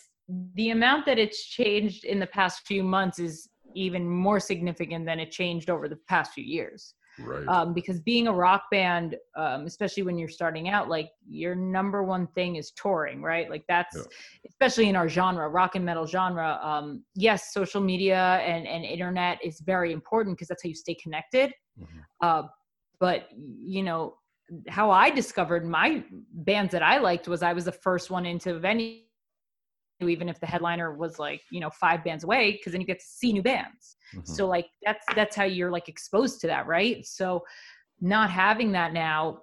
[0.55, 5.19] The amount that it's changed in the past few months is even more significant than
[5.21, 6.95] it changed over the past few years.
[7.19, 7.47] Right.
[7.49, 12.03] um, because being a rock band, um, especially when you're starting out, like your number
[12.03, 13.49] one thing is touring, right?
[13.51, 14.03] Like that's Yeah.
[14.49, 16.59] especially in our genre, rock and metal genre.
[16.63, 20.95] Um, yes, social media and and internet is very important because that's how you stay
[20.95, 21.53] connected.
[21.79, 21.87] Mhm.
[22.23, 22.43] Uh,
[23.01, 24.17] but you know
[24.69, 28.59] how I discovered my bands that I liked was I was the first one into
[28.59, 29.03] venue,
[30.01, 33.01] even if the headliner was like you know five bands away, because then you get
[33.01, 34.27] to see new bands Mhm.
[34.27, 37.45] so like that's that's how you're like exposed to that right so
[38.01, 39.43] not having that now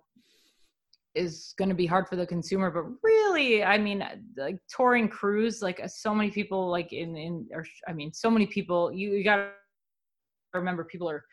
[1.14, 4.04] is going to be hard for the consumer but really i mean
[4.38, 8.30] like touring crews like uh, so many people like in in or i mean so
[8.30, 9.52] many people you, you got to
[10.56, 11.24] remember people are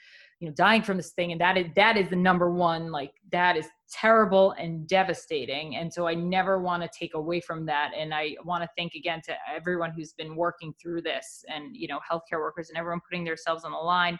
[0.43, 3.13] you know dying from this thing and that is that is the number one like
[3.31, 7.93] that is terrible and devastating and so i never want to take away from that
[7.97, 11.87] and i want to thank again to everyone who's been working through this and you
[11.87, 14.19] know healthcare workers and everyone putting themselves on the line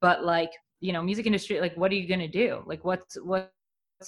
[0.00, 0.50] but like
[0.80, 2.62] you know music industry like what are you going to do?
[2.66, 3.50] Like what's what's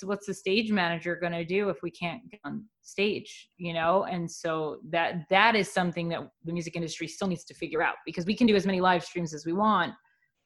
[0.02, 4.04] what's the stage manager going to do if we can't get on stage you know?
[4.04, 7.96] And so that that is something that the music industry still needs to figure out
[8.04, 9.94] because we can do as many live streams as we want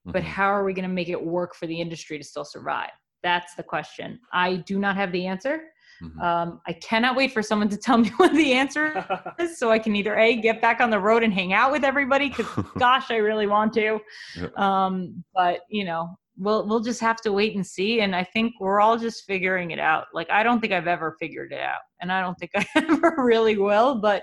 [0.04, 0.26] but Mhm.
[0.26, 2.90] how are we going to make it work for the industry to still survive
[3.22, 5.62] that's the question i do not have the answer
[6.02, 6.20] Mhm.
[6.22, 9.04] um, i cannot wait for someone to tell me what the answer
[9.38, 11.84] is so i can either a get back on the road and hang out with
[11.84, 12.46] everybody because
[12.78, 14.00] gosh i really want to
[14.36, 14.48] Yeah.
[14.56, 18.54] um, but you know we'll we'll just have to wait and see and i think
[18.58, 21.82] we're all just figuring it out like i don't think i've ever figured it out
[22.00, 24.22] and i don't think i ever really will but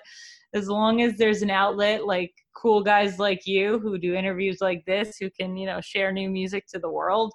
[0.54, 4.84] as long as there's an outlet like cool guys like you who do interviews like
[4.86, 7.32] this who can you know share new music to the world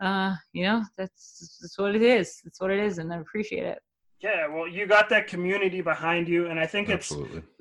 [0.00, 2.40] uh you know that's that's what it is.
[2.44, 3.78] That's what it is and i appreciate it.
[4.20, 7.10] Yeah, well, you got that community behind you, and I think it's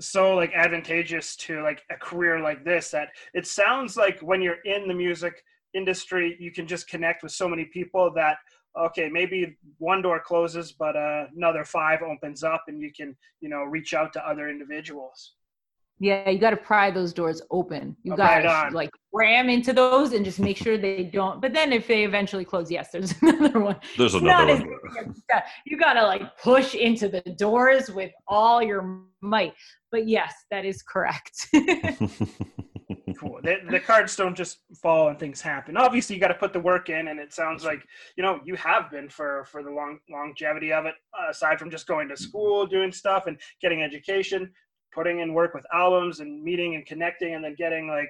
[0.01, 4.61] so like advantageous to like a career like this that it sounds like when you're
[4.65, 5.41] in the music
[5.73, 8.37] industry you can just connect with so many people that
[8.77, 13.49] okay maybe one door closes but uh, another five opens up and you can you
[13.49, 15.33] know reach out to other individuals.
[16.01, 17.95] Yeah you got to pry those doors open.
[18.03, 18.73] You Oh, got to on.
[18.73, 22.45] like ram into those and just make sure they don't but then if they eventually
[22.45, 23.75] close yes there's another one.
[23.97, 25.15] There's It's another not as one.
[25.65, 29.53] you got to like push into the doors with all your might.
[29.91, 31.47] But yes that is correct
[33.13, 33.39] cool.
[33.43, 35.77] The, the cards don't just fall and things happen.
[35.77, 37.85] Obviously you got to put the work in and it sounds like
[38.15, 40.95] you know you have been for for the long longevity of it
[41.29, 44.51] aside from just going to school doing stuff and getting education
[44.93, 48.09] putting in work with albums and meeting and connecting and then getting like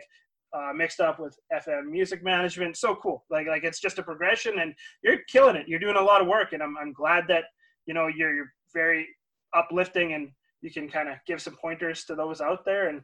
[0.53, 2.77] uh, mixed up with fm music management.
[2.77, 3.25] So cool.
[3.29, 4.73] Like like it's just a progression and
[5.03, 5.67] you're killing it.
[5.67, 7.45] You're doing a lot of work and i'm, I'm glad that
[7.85, 9.07] you know you're, you're very
[9.53, 10.31] uplifting and
[10.61, 13.01] you can kind of give some pointers to those out there and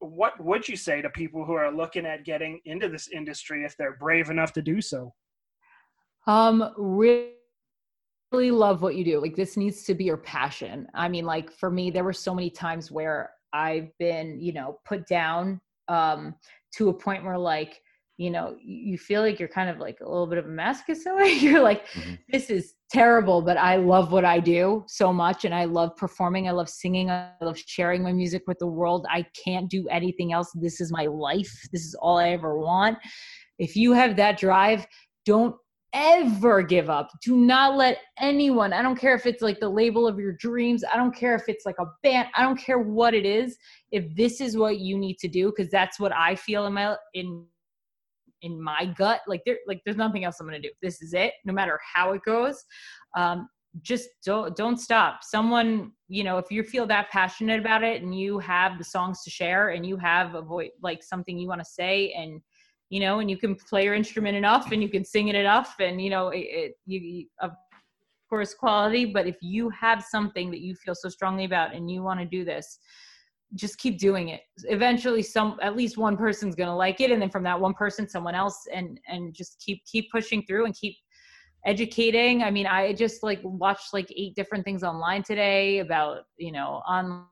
[0.00, 3.76] what would you say to people who are looking at getting into this industry if
[3.76, 5.12] they're brave enough to do so?
[6.26, 7.32] um really
[8.50, 11.70] love what you do like this needs to be your passion i mean like for
[11.70, 16.34] me there were so many times where i've been you know put down um
[16.72, 17.80] to a point where like
[18.18, 21.06] you know you feel like you're kind of like a little bit of a masochist
[21.06, 21.32] in a way.
[21.32, 22.18] You're like Mhm.
[22.30, 26.48] this is terrible but i love what i do so much and i love performing
[26.48, 29.06] i love singing i love sharing my music with the world.
[29.10, 30.50] I can't do anything else.
[30.54, 31.52] This is my life.
[31.72, 32.98] This is all i ever want.
[33.58, 34.86] If you have that drive
[35.24, 35.54] don't
[35.94, 37.08] ever give up.
[37.22, 40.84] Do not let anyone i don't care if it's like the label of your dreams
[40.92, 43.56] i don't care if it's like a band i don't care what it is
[43.90, 46.94] if this is what you need to do because that's what i feel in my
[47.14, 47.46] in
[48.42, 50.70] in my gut like there like there's nothing else i'm gonna do.
[50.82, 52.64] This is it no matter how it goes.
[53.16, 53.48] Um
[53.82, 55.22] just don't don't stop.
[55.22, 59.22] Someone you know if you feel that passionate about it and you have the songs
[59.24, 62.40] to share and you have a voice like something you want to say and
[62.90, 65.74] you know and you can play your instrument enough and you can sing it enough
[65.80, 67.52] and you know it, it you, you of
[68.28, 72.02] course quality but if you have something that you feel so strongly about and you
[72.02, 72.78] want to do this
[73.54, 77.20] just keep doing it eventually some at least one person's going to like it and
[77.20, 80.74] then from that one person someone else and and just keep keep pushing through and
[80.74, 80.94] keep
[81.66, 86.52] educating i mean i just like watched like eight different things online today about you
[86.52, 87.28] know online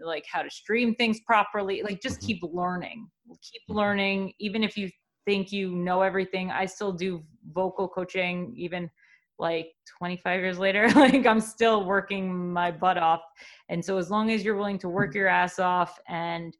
[0.00, 2.26] like how to stream things properly like just Mhm.
[2.26, 3.10] keep learning
[3.42, 3.74] keep Mhm.
[3.76, 4.90] learning even if you
[5.26, 8.90] think you know everything i still do vocal coaching even
[9.38, 9.68] like
[9.98, 13.22] 25 years later like i'm still working my butt off
[13.68, 16.56] and so as long as you're willing to work your ass off and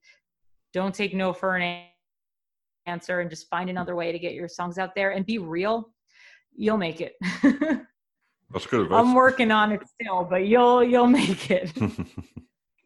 [0.72, 1.84] don't take no for an
[2.86, 5.90] answer and just find another way to get your songs out there and be real
[6.56, 7.14] you'll make it
[8.52, 9.00] That's good advice.
[9.00, 11.72] i'm working on it still but you'll you'll make it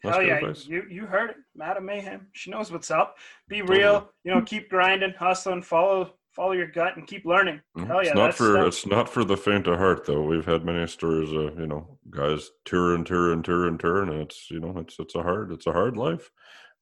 [0.05, 0.67] That's Hell good yeah, advice.
[0.67, 2.29] you you heard it, Madame Mayhem.
[2.33, 3.17] She knows what's up.
[3.49, 3.79] Be Totally.
[3.81, 7.61] real, you know, keep grinding, hustling, follow follow your gut, and keep learning.
[7.77, 7.87] Mhm.
[7.89, 8.67] Hell yeah, it's not that's for stuff.
[8.69, 10.23] it's not for the faint of heart though.
[10.23, 14.03] We've had many stories of you know guys tour and tour and tour and tour,
[14.05, 16.31] and it's you know it's it's a hard it's a hard life.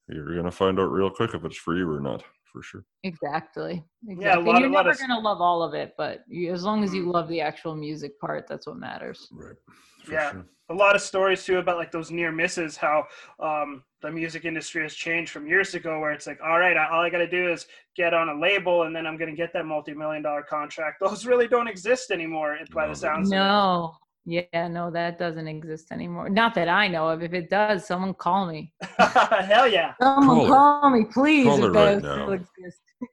[0.08, 2.84] You're gonna find out real quick if it's for you or not, for sure.
[3.02, 4.24] exactly, exactly.
[4.24, 6.84] Yeah, And lot- you're never of- gonna love all of it but you, as long
[6.84, 7.12] as you Mm.
[7.14, 9.56] love the actual music part that's what matters Right.
[10.04, 10.30] For Yeah.
[10.32, 10.46] sure.
[10.68, 13.06] a lot of stories too about like those near misses how
[13.40, 17.00] um, the music industry has changed from years ago where it's like all right all
[17.00, 17.66] i got to do is
[17.96, 21.26] get on a label and then i'm going to get that multi-million dollar contract those
[21.26, 23.94] really don't exist anymore by No, the they sounds no
[24.24, 28.12] yeah no that doesn't exist anymore not that i know of if it does someone
[28.14, 32.38] call me hell yeah someone Call call me please Call if her right now.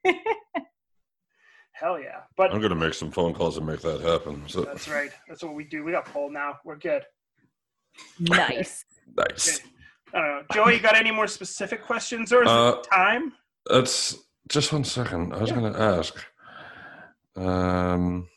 [0.03, 0.13] still
[1.75, 2.21] Hell yeah.
[2.37, 4.43] But I'm gonna make some phone calls and make that happen.
[4.47, 5.11] So that's right.
[5.27, 5.83] That's what we do.
[5.83, 6.59] We got poll now.
[6.63, 7.03] We're good.
[8.19, 8.85] Nice.
[9.17, 9.59] nice.
[10.13, 10.41] I don't know.
[10.53, 13.33] Joey, you got any more specific questions or is Uh, it time?
[13.69, 14.15] That's
[14.49, 15.33] just one second.
[15.33, 15.55] I was Yeah.
[15.55, 16.23] gonna ask.
[17.35, 18.27] Um,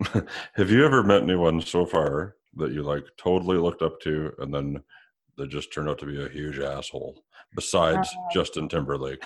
[0.54, 4.52] have you ever met anyone so far that you like totally looked up to, and
[4.52, 4.82] then
[5.38, 7.24] they just turned out to be a huge asshole?
[7.54, 9.24] Besides Uh, Justin Timberlake,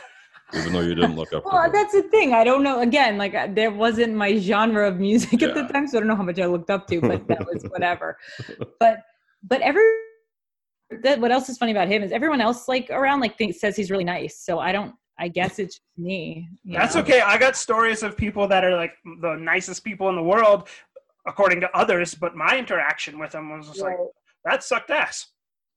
[0.55, 1.73] even though you didn't look up to Well, him.
[1.73, 2.35] that's the thing.
[2.35, 2.81] I don't know.
[2.83, 6.09] Again, like uh, there wasn't my genre of music at the time, so I don't
[6.09, 8.17] know how much I looked up to, but that was whatever.
[8.79, 9.03] but
[9.43, 9.83] but every
[11.03, 13.77] that what else is funny about him is everyone else like around like thinks says
[13.77, 14.39] he's really nice.
[14.39, 14.95] So I don't.
[15.19, 16.49] I guess it's me.
[16.65, 17.03] That's know?
[17.03, 17.21] okay.
[17.21, 20.69] I got stories of people that are like the nicest people in the world,
[21.27, 23.99] according to others, but my interaction with them was just like,
[24.47, 25.27] that sucked ass.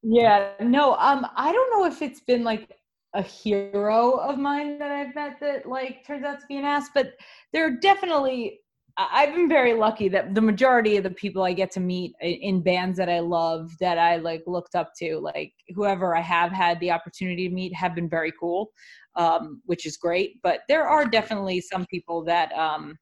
[0.02, 2.70] Yeah, no, um, I don't know if it's been like
[3.14, 6.90] a hero of mine that I've met that like turns out to be an ass,
[6.94, 7.14] but
[7.52, 8.62] there are definitely.
[8.96, 12.62] I've been very lucky that the majority of the people I get to meet in
[12.62, 16.80] bands that I love, that I like looked up to, like whoever I have had
[16.80, 18.70] the opportunity to meet, have been very cool,
[19.16, 20.40] um, which is great.
[20.44, 22.96] But there are definitely some people that um,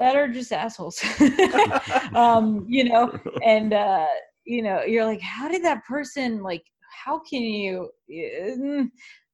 [0.00, 1.00] that are just assholes.
[2.14, 4.06] um, you know, and uh,
[4.44, 6.64] you know, you're like, how did that person like?
[7.04, 7.90] How can you?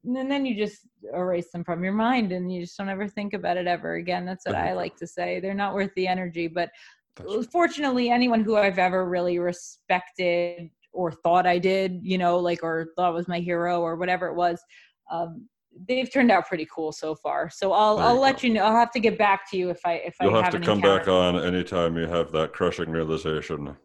[0.04, 3.34] And then you just erase them from your mind, and you just don't ever think
[3.34, 4.24] about it ever again.
[4.24, 5.40] That's what I like to say.
[5.40, 6.70] They're not worth the energy, but
[7.16, 12.62] That's- fortunately, anyone who I've ever really respected or thought I did, you know, like
[12.62, 14.62] or thought was my hero or whatever it was,
[15.10, 15.46] um,
[15.86, 17.48] they've turned out pretty cool so far.
[17.50, 18.48] So I'll There I'll you let go.
[18.48, 18.64] you know.
[18.64, 20.62] I'll have to get back to you if I if You'll I have to haven't
[20.66, 23.76] come back on anytime you have that crushing realization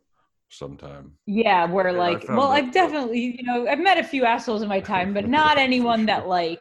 [0.49, 1.13] sometime.
[1.25, 4.69] Yeah, where I like, well, I've definitely, you know, I've met a few assholes in
[4.69, 6.59] my time, but not anyone that like,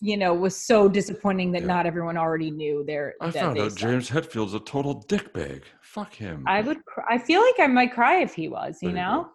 [0.00, 1.68] you know, was so disappointing that Yeah.
[1.68, 3.14] not everyone already knew their.
[3.20, 3.74] I that found out.
[3.74, 5.62] James Hetfield's a total dickbag.
[5.82, 6.44] Fuck him.
[6.46, 6.78] I would.
[7.08, 8.78] I feel like I might cry if he was.
[8.82, 9.28] You There know.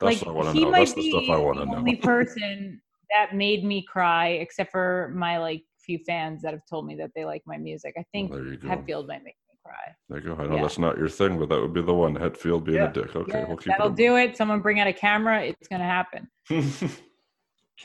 [0.00, 0.70] That's like what I want he to know.
[0.72, 1.78] might That's the be stuff I want to the know.
[1.78, 2.80] only person
[3.10, 7.10] that made me cry, except for my like few fans that have told me that
[7.14, 7.94] they like my music.
[7.98, 8.38] I think go.
[8.68, 9.36] Hetfield might make
[9.66, 9.94] cry.
[10.08, 10.42] There you go.
[10.42, 10.62] I know Yeah.
[10.62, 12.14] that's not your thing, but that would be the one.
[12.16, 12.90] Hetfield being Yeah.
[12.90, 13.14] a dick.
[13.16, 13.96] Okay, Yeah, we'll keep that'll it.
[13.96, 14.36] do it.
[14.36, 15.42] Someone bring out a camera.
[15.42, 16.28] It's gonna happen.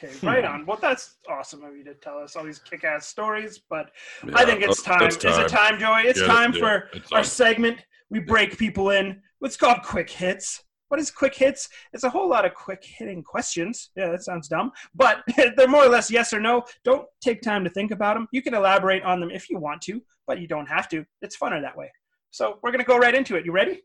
[0.03, 0.65] Okay, right on.
[0.65, 3.91] Well, that's awesome of you to tell us all these kick-ass stories, but
[4.33, 5.03] I think it's Yeah, time.
[5.03, 6.03] uh, Is it time, Joey?
[6.03, 7.83] It's Yeah, time yeah, for it's our segment.
[8.09, 9.21] We break people in.
[9.39, 10.63] What's called quick hits.
[10.91, 11.69] What is quick hits?
[11.93, 13.91] It's a whole lot of quick hitting questions.
[13.95, 15.23] Yeah, that sounds dumb, but
[15.55, 16.63] they're more or less yes or no.
[16.83, 18.27] Don't take time to think about them.
[18.33, 21.05] You can elaborate on them if you want to, but you don't have to.
[21.21, 21.89] It's funner that way.
[22.31, 23.45] So we're gonna go right into it.
[23.45, 23.83] You ready?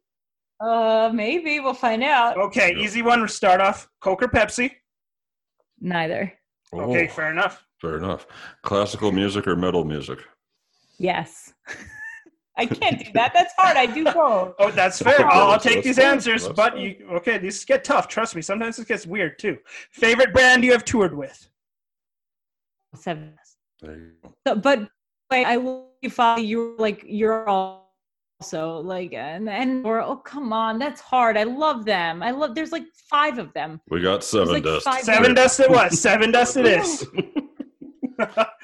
[0.58, 2.36] Uh, maybe we'll find out.
[2.38, 3.88] Okay, easy one to start off.
[4.00, 4.72] Coke or Pepsi?
[5.80, 6.32] Neither.
[6.74, 7.64] Okay, Oh, fair enough.
[7.80, 8.26] fair enough.
[8.62, 10.18] Classical music or metal music?
[10.98, 11.52] Yes.
[12.56, 13.32] I can't do that.
[13.34, 13.76] That's hard.
[13.76, 14.54] I do both.
[14.58, 15.26] Oh, that's fair.
[15.26, 16.06] I'll, I'll take these fine.
[16.06, 17.38] answers, That's but you okay?
[17.38, 18.08] These get tough.
[18.08, 18.42] Trust me.
[18.42, 19.58] Sometimes this gets weird too.
[19.90, 21.48] Favorite band you have toured with?
[22.94, 23.34] Seven.
[23.82, 24.34] There you go.
[24.46, 24.88] So, but
[25.30, 30.52] wait, I will you follow you're like you're also like and and or oh come
[30.52, 31.36] on, that's hard.
[31.36, 32.22] I love them.
[32.22, 33.80] I love there's like five of them.
[33.90, 34.86] We got seven like dust.
[34.86, 35.92] Sevendust it was.
[35.92, 37.06] Sevendust it is.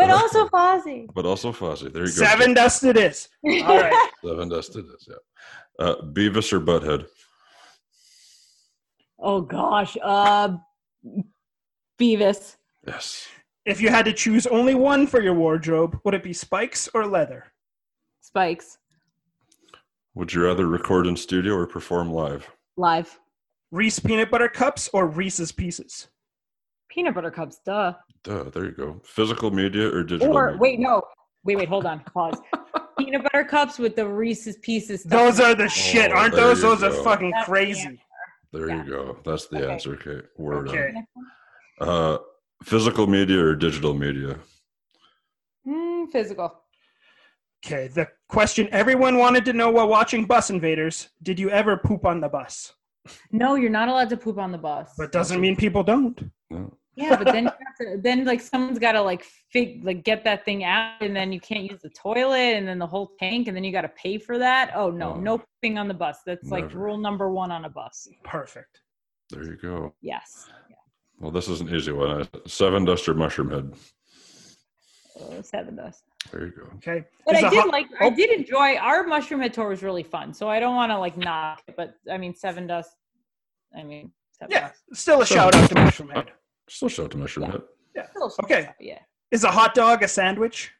[0.00, 1.06] But also Fozzy.
[1.14, 1.92] But also Fozzy.
[1.92, 2.24] There you go.
[2.24, 3.28] Seven dust it is.
[3.44, 4.10] All right.
[4.24, 5.84] Sevendust it is, yeah.
[5.86, 7.06] Uh, Beavis or Butthead?
[9.18, 9.98] oh gosh.
[10.02, 10.56] Uh
[12.00, 12.56] Beavis.
[12.86, 13.28] Yes.
[13.66, 17.06] If you had to choose only one for your wardrobe, would it be spikes or
[17.06, 17.52] leather?
[18.22, 18.78] Spikes.
[20.14, 22.50] Would you rather record in studio or perform live?
[22.78, 23.20] Live.
[23.70, 26.08] Reese peanut butter cups or Reese's pieces?
[26.90, 27.94] Peanut butter cups, duh.
[28.24, 29.00] Duh, there you go.
[29.04, 30.58] Physical media or digital Or media?
[30.60, 31.02] wait, no.
[31.44, 32.00] Wait, wait, hold on.
[32.00, 32.40] Pause.
[32.98, 35.02] Peanut butter cups with the Reese's pieces.
[35.02, 36.62] stuff Those are the shit, Oh, aren't there those?
[36.62, 38.02] you Those are fucking That's the crazy.
[38.52, 38.84] There Yeah.
[38.84, 39.18] you go.
[39.24, 39.72] That's the Okay.
[39.72, 39.94] answer.
[39.94, 40.26] Okay.
[40.36, 40.92] Word Okay.
[41.80, 41.88] on.
[41.88, 42.18] Uh,
[42.64, 44.38] physical media or digital media?
[45.66, 46.62] Mm, physical.
[47.64, 52.04] Okay, the question everyone wanted to know while watching Bus Invaders: Did you ever poop
[52.06, 52.72] on the bus?
[53.30, 54.92] No, you're not allowed to poop on the bus.
[54.98, 56.30] But doesn't mean people don't.
[56.50, 56.72] No.
[57.00, 60.22] Yeah, but then you have to, then like someone's got to like fig like get
[60.24, 63.48] that thing out, and then you can't use the toilet, and then the whole tank,
[63.48, 64.72] and then you got to pay for that.
[64.74, 65.20] Oh no, Oh.
[65.20, 66.18] no pooping on the bus.
[66.26, 68.06] That's like rule number one on a bus.
[68.24, 68.80] Perfect.
[69.30, 69.94] There you go.
[70.02, 70.46] Yes.
[70.68, 70.76] Yeah.
[71.20, 72.10] Well, this is an easy one.
[72.10, 73.76] Uh, Sevendust or Mushroomhead?
[75.18, 76.02] Uh, Sevendust.
[76.32, 76.62] There you go.
[76.76, 77.04] Okay.
[77.26, 78.14] But Is I a did hot- like I oh.
[78.14, 80.34] did enjoy our Mushroomhead tour was really fun.
[80.34, 82.86] So I don't want to like knock it, but I mean Sevendust.
[83.76, 84.80] I mean seven Yeah, dust.
[84.94, 86.28] still a shout out to Mushroomhead.
[86.70, 87.46] Still shout to mushroom
[87.94, 88.02] Yeah.
[88.02, 88.08] head.
[88.12, 88.70] Still some Okay.
[88.78, 88.98] Yeah.
[89.32, 90.72] Is a hot dog a sandwich?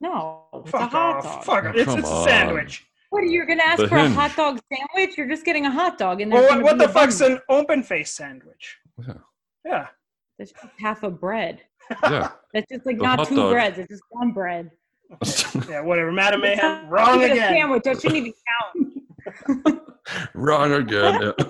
[0.00, 1.24] No, it's a Fuck hot off.
[1.24, 1.44] dog.
[1.44, 1.74] Fuck off.
[1.76, 2.24] It's, Come it's a on.
[2.28, 2.86] sandwich.
[3.10, 4.12] What are you gonna ask The for hinge.
[4.12, 5.18] a hot dog sandwich?
[5.18, 7.02] You're just getting a hot dog, and Well, what, gonna what be the a bun.
[7.10, 8.78] fuck's an open face sandwich?
[9.06, 9.14] Yeah.
[9.64, 9.86] Yeah.
[10.38, 11.60] That's just half a bread.
[12.04, 12.30] Yeah.
[12.54, 13.52] That's just like The not hot two dog.
[13.52, 13.78] breads.
[13.78, 14.70] It's just one bread.
[15.68, 16.12] Yeah, whatever.
[16.12, 17.52] Madam It's Mayhem, not wrong even a again.
[17.52, 17.82] sandwich.
[17.82, 18.32] That shouldn't even
[19.66, 19.82] count.
[20.34, 21.32] Wrong again.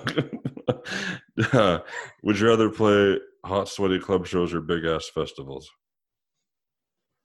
[1.53, 1.79] Yeah.
[2.23, 5.69] Would you rather play hot, sweaty club shows or big ass festivals?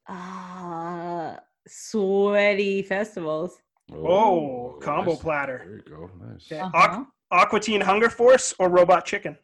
[0.08, 3.56] Ah, sweaty festivals.
[3.92, 5.20] Oh, combo nice.
[5.20, 5.62] platter.
[5.64, 6.10] There you go.
[6.26, 6.46] Nice.
[6.50, 6.60] Okay.
[6.60, 6.72] Uh-huh.
[7.00, 9.36] Aqu- Aqua Teen Hunger Force or Robot Chicken?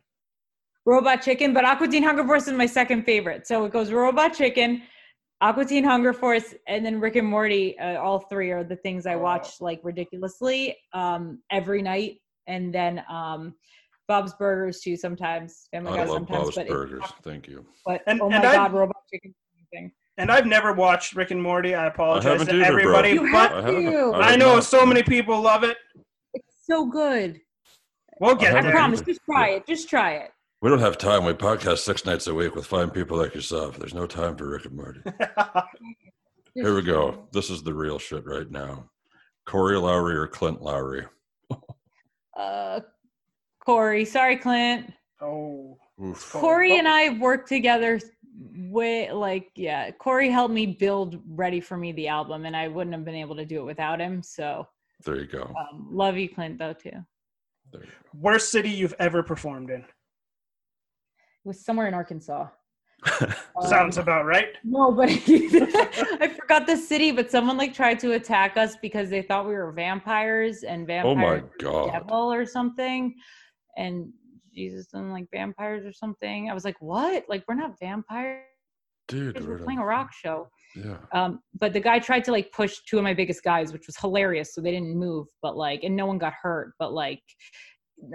[0.84, 3.46] Robot Chicken, but Aqua Teen Hunger Force is my second favorite.
[3.46, 4.82] So it goes Robot Chicken,
[5.40, 7.78] Aqua Teen Hunger Force, and then Rick and Morty.
[7.78, 9.18] Uh, all three are the things I Oh.
[9.18, 13.54] watch like ridiculously um, every night, and then um,
[14.08, 15.68] Bob's Burgers too sometimes.
[15.72, 17.04] Family I Guy love sometimes, Bob's but it- Burgers.
[17.22, 17.64] Thank you.
[17.86, 19.30] but And- oh my and I- god, Robot Chicken.
[19.30, 19.36] is
[19.72, 19.92] amazing.
[20.18, 21.74] And I've never watched Rick and Morty.
[21.74, 22.94] I apologize haven't to either, bro.
[22.96, 24.12] everybody, You but have I to.
[24.14, 25.76] I I know so many people love it.
[26.34, 27.40] It's so good.
[28.20, 29.00] We'll get I I promise.
[29.00, 29.06] either.
[29.12, 29.66] Just try it.
[29.66, 30.30] Just try it.
[30.60, 31.24] We don't have time.
[31.24, 33.78] We podcast six nights a week with fine people like yourself.
[33.78, 35.00] There's no time for Rick and Morty.
[36.54, 37.26] Here we go.
[37.32, 38.90] This is the real shit right now.
[39.46, 41.06] Corey Lowery or Clint Lowery?
[42.36, 42.80] Uh,
[43.64, 44.04] Corey.
[44.04, 44.92] Sorry, Clint.
[45.20, 46.32] oh, Oof.
[46.32, 48.00] Corey and I have worked together
[48.56, 49.90] way like yeah.
[49.92, 53.36] Corey helped me build Ready for Me the album, and I wouldn't have been able
[53.36, 54.22] to do it without him.
[54.22, 54.66] So
[55.04, 55.52] There you go.
[55.58, 57.04] um, love you, Clint, though too.
[57.72, 57.84] There
[58.18, 59.80] worst city you've ever performed in?
[59.80, 59.86] It
[61.44, 62.48] was somewhere in Arkansas.
[63.54, 64.56] Um, Sounds about right.
[64.64, 67.10] No, but I forgot the city.
[67.12, 71.14] But someone like tried to attack us because they thought we were vampires and oh
[71.14, 71.92] my god.
[71.92, 73.14] devil or something.
[73.76, 74.12] And
[74.54, 76.50] Jesus and like vampires or something.
[76.50, 77.24] I was like, what?
[77.28, 78.44] Like we're not vampires.
[79.08, 80.48] Dude, We're we're playing a rock show.
[80.76, 80.96] Yeah.
[81.12, 83.96] Um, but the guy tried to like push two of my biggest guys, which was
[83.96, 84.54] hilarious.
[84.54, 86.72] So they didn't move, but like, and no one got hurt.
[86.78, 87.22] But like,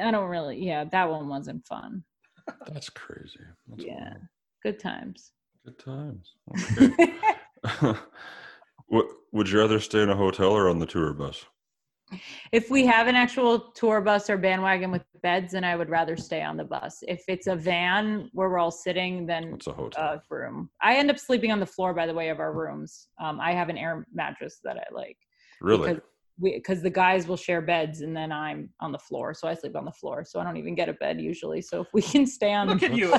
[0.01, 0.63] I don't really.
[0.65, 2.03] Yeah, that one wasn't fun.
[2.67, 3.41] That's crazy.
[3.67, 4.13] That's Yeah.
[4.63, 5.33] Good times.
[5.65, 6.33] Good times.
[6.79, 7.13] Okay.
[8.87, 11.45] What, would you rather stay in a hotel or on the tour bus?
[12.51, 16.15] If we have an actual tour bus or bandwagon with beds, then I would rather
[16.15, 16.99] stay on the bus.
[17.07, 20.03] If it's a van where we're all sitting, then What's a hotel?
[20.03, 20.69] a room.
[20.81, 23.07] I end up sleeping on the floor, by the way, of our rooms.
[23.21, 25.17] Um, I have an air mattress that I like.
[25.61, 25.93] really?
[25.93, 26.01] because
[26.41, 29.75] because the guys will share beds and then I'm on the floor, so I sleep
[29.75, 30.23] on the floor.
[30.23, 31.61] So I don't even get a bed usually.
[31.61, 33.09] So if we can stay on, Look at you.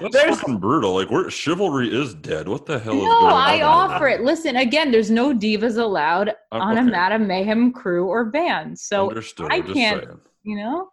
[0.00, 0.94] That's There's- fucking brutal.
[0.94, 2.48] Like, we're, chivalry is dead.
[2.48, 3.32] What the hell is no, going on?
[3.32, 3.64] I here?
[3.64, 4.20] offer it.
[4.20, 6.90] Listen, again, there's no divas allowed Uh, on a okay.
[6.90, 8.78] Madame Mayhem crew or band.
[8.78, 9.50] So Understood.
[9.52, 10.20] I can't- saying.
[10.42, 10.88] you know,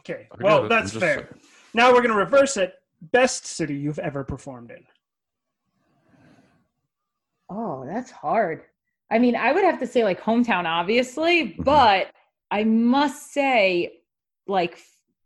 [0.00, 0.28] Okay.
[0.40, 1.14] Well, that's fair.
[1.16, 1.26] saying.
[1.74, 2.74] Now we're gonna reverse it.
[3.12, 4.84] Best city you've ever performed in.
[7.50, 8.62] oh, that's hard.
[9.12, 11.64] I mean, I would have to say like hometown, obviously, Mhm.
[11.64, 12.10] but
[12.50, 14.00] I must say,
[14.46, 14.78] like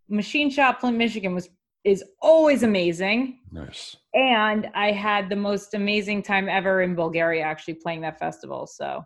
[0.08, 1.48] Machine Shop, Flint, Michigan was
[1.84, 3.38] is always amazing.
[3.52, 3.96] Nice.
[4.12, 8.66] and I had the most amazing time ever in Bulgaria actually playing that festival.
[8.66, 9.04] So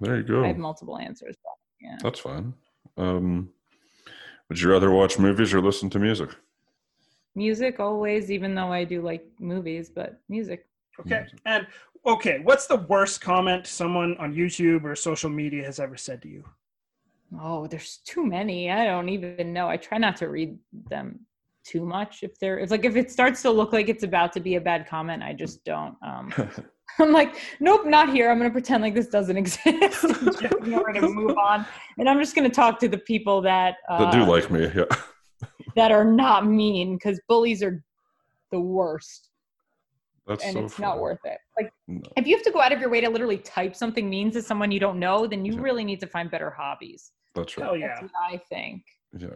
[0.00, 0.42] There you go.
[0.44, 1.36] I have multiple answers.
[1.44, 1.56] but,
[1.86, 1.98] yeah.
[2.02, 2.54] That's fine.
[2.96, 3.52] Um,
[4.48, 6.30] would you rather watch movies or listen to music?
[7.34, 10.66] Music always, even though I do like movies, but music.
[11.00, 11.20] Okay.
[11.20, 11.40] Music.
[11.44, 11.66] And
[12.06, 16.28] okay, what's the worst comment someone on YouTube or social media has ever said to
[16.28, 16.44] you?
[17.40, 18.70] Oh, there's too many.
[18.70, 19.68] I don't even know.
[19.68, 21.20] I try not to read them
[21.64, 22.22] too much.
[22.22, 24.60] If they're if like if it starts to look like it's about to be a
[24.60, 25.94] bad comment, I just don't.
[26.02, 26.32] Um,
[26.98, 28.30] I'm like, nope, not here.
[28.30, 29.66] I'm gonna pretend like this doesn't exist.
[30.04, 31.64] and we're gonna move on,
[31.98, 34.70] and I'm just gonna talk to the people that uh, that do like me.
[34.74, 34.84] Yeah.
[35.76, 37.82] that are not mean because bullies are
[38.50, 39.29] the worst
[40.30, 41.38] That's and so it's not worth it.
[41.58, 42.00] Like No.
[42.16, 44.42] if you have to go out of your way to literally type something means to
[44.42, 45.60] someone you don't know, then you Yeah.
[45.60, 47.10] really need to find better hobbies.
[47.34, 47.64] That's right.
[47.64, 47.88] Hell yeah.
[47.88, 48.84] That's what I think.
[49.18, 49.28] Yeah.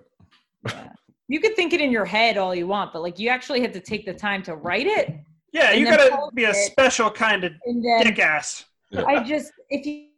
[0.68, 0.92] Yeah.
[1.26, 3.72] you could think it in your head all you want, but like you actually have
[3.72, 5.12] to take the time to write it.
[5.52, 8.64] Yeah, you gotta be a special kind of And then dick ass.
[8.90, 9.04] Yeah.
[9.04, 10.10] I just if you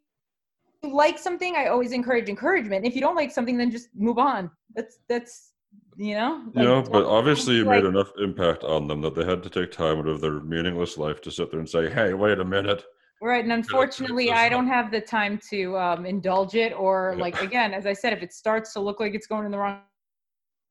[0.82, 2.84] like something, I always encourage encouragement.
[2.84, 4.50] If you don't like something, then just move on.
[4.74, 5.52] That's that's
[5.96, 6.42] you know.
[6.54, 9.72] Like, but obviously you like- made enough impact on them that they had to take
[9.72, 12.84] time out of their meaningless life to sit there and say, "Hey, wait a minute."
[13.22, 17.22] Right, and unfortunately, I don't have the time to um, indulge it, or Yeah.
[17.22, 19.58] like again, as I said, if it starts to look like it's going in the
[19.58, 19.80] wrong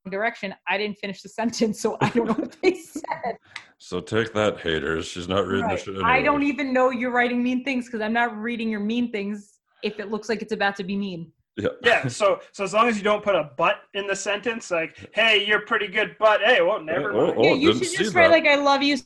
[0.10, 3.38] direction, I didn't finish the sentence, so I don't know what they said.
[3.80, 5.08] So take that, haters.
[5.08, 5.78] She's not reading Right.
[5.84, 6.04] the shit.
[6.04, 9.60] I don't even know you're writing mean things because I'm not reading your mean things
[9.84, 11.32] if it looks like it's about to be mean.
[11.58, 11.70] Yeah.
[11.84, 15.10] Yeah, so so as long as you don't put a but in the sentence, like,
[15.14, 17.38] hey, you're pretty good, but hey, well, never Oh, mind.
[17.38, 18.32] oh, yeah, you should just write that.
[18.32, 18.98] like "I love you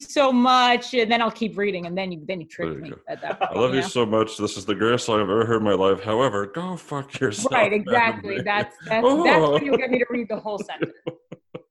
[0.00, 2.82] so much, and then I'll keep reading, and then you then you trick There you
[2.84, 2.96] me go.
[3.08, 3.50] at that point.
[3.52, 3.86] I love you know?
[3.86, 4.36] so much.
[4.38, 6.02] This is the greatest song I've ever heard in my life.
[6.02, 7.52] However, go fuck yourself.
[7.52, 8.36] Right, exactly.
[8.38, 8.42] May.
[8.50, 9.22] That's that's Oh.
[9.24, 10.92] that's when you'll get me to read the whole sentence.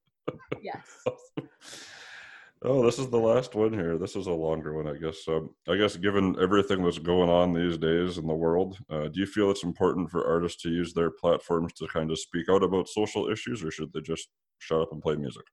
[2.66, 3.98] Oh, this is the last one here.
[3.98, 5.28] This is a longer one, I guess.
[5.68, 9.26] I guess given everything that's going on these days in the world, uh, do you
[9.26, 12.88] feel it's important for artists to use their platforms to kind of speak out about
[12.88, 14.30] social issues, or should they just
[14.60, 15.44] shut up and play music?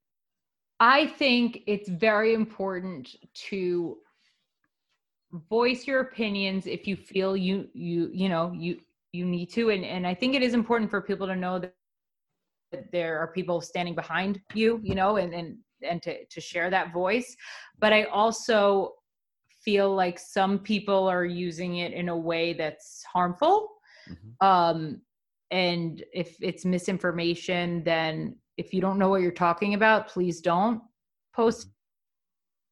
[0.78, 3.16] I think it's very important
[3.48, 3.98] to
[5.48, 8.78] voice your opinions if you feel you you you know you
[9.12, 11.72] you need to and and I think it is important for people to know that
[12.90, 16.92] there are people standing behind you you know and and and to to share that
[16.92, 17.36] voice.
[17.78, 18.94] But I also
[19.64, 23.68] feel like some people are using it in a way that's harmful.
[24.08, 24.46] Mhm.
[24.46, 25.02] um
[25.50, 30.80] and if it's misinformation then if you don't know what you're talking about please don't
[31.34, 31.68] post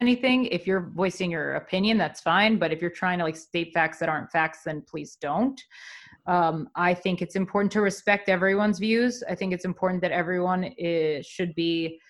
[0.01, 0.47] anything.
[0.47, 2.59] If you're voicing your opinion that's fine.
[2.59, 5.60] But if you're trying to like state facts that aren't facts then please don't.
[6.26, 9.22] Um, i think it's important to respect everyone's views.
[9.28, 12.01] I think it's important that everyone is, should be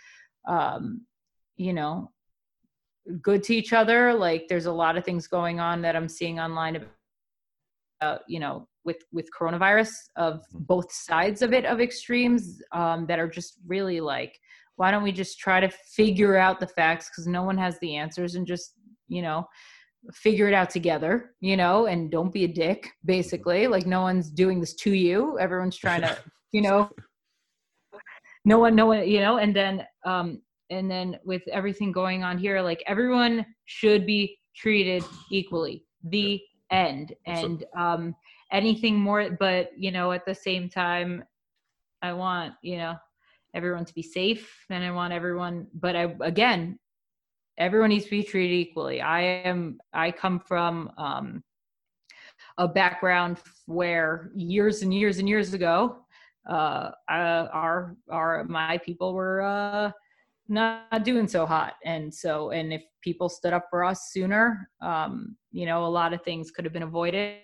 [0.48, 1.06] um,
[1.56, 2.10] you know
[3.22, 4.12] good to each other.
[4.12, 6.76] Like there's a lot of things going on that i'm seeing online
[8.00, 13.18] about you know with with coronavirus of both sides of it of extremes um, that
[13.18, 14.38] are just really like
[14.78, 17.10] why don't we just try to figure out the facts?
[17.10, 18.74] Because no one has the answers and just
[19.08, 19.46] you know
[20.12, 23.66] figure it out together you know and don't be a dick basically.
[23.66, 25.38] Like no one's doing this to you.
[25.38, 26.16] Everyone's trying to
[26.52, 26.90] you know
[28.48, 32.38] no one no one you know and then um and then with everything going on
[32.38, 35.84] here like everyone should be treated equally.
[36.04, 37.14] The end.
[37.26, 37.44] That's it.
[37.44, 38.14] and um
[38.52, 41.22] anything more but you know at the same time
[42.02, 42.94] i want you know
[43.54, 46.78] everyone to be safe and i want everyone but i again
[47.58, 49.00] everyone needs to be treated equally.
[49.00, 49.20] I
[49.50, 51.42] am i come from um
[52.56, 55.98] a background where years and years and years ago
[56.48, 59.90] uh, uh our our my people were uh
[60.50, 61.74] not doing so hot.
[61.84, 66.12] And so and if people stood up for us sooner um you know a lot
[66.12, 67.38] of things could have been avoided.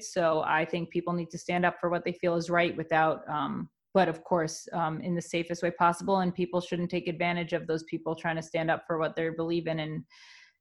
[0.00, 3.28] So i think people need to stand up for what they feel is right without
[3.28, 6.18] um but of course um, in the safest way possible.
[6.18, 9.30] And people shouldn't take advantage of those people trying to stand up for what they
[9.30, 10.04] believe in and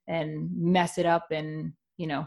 [0.07, 2.25] and mess it up and you know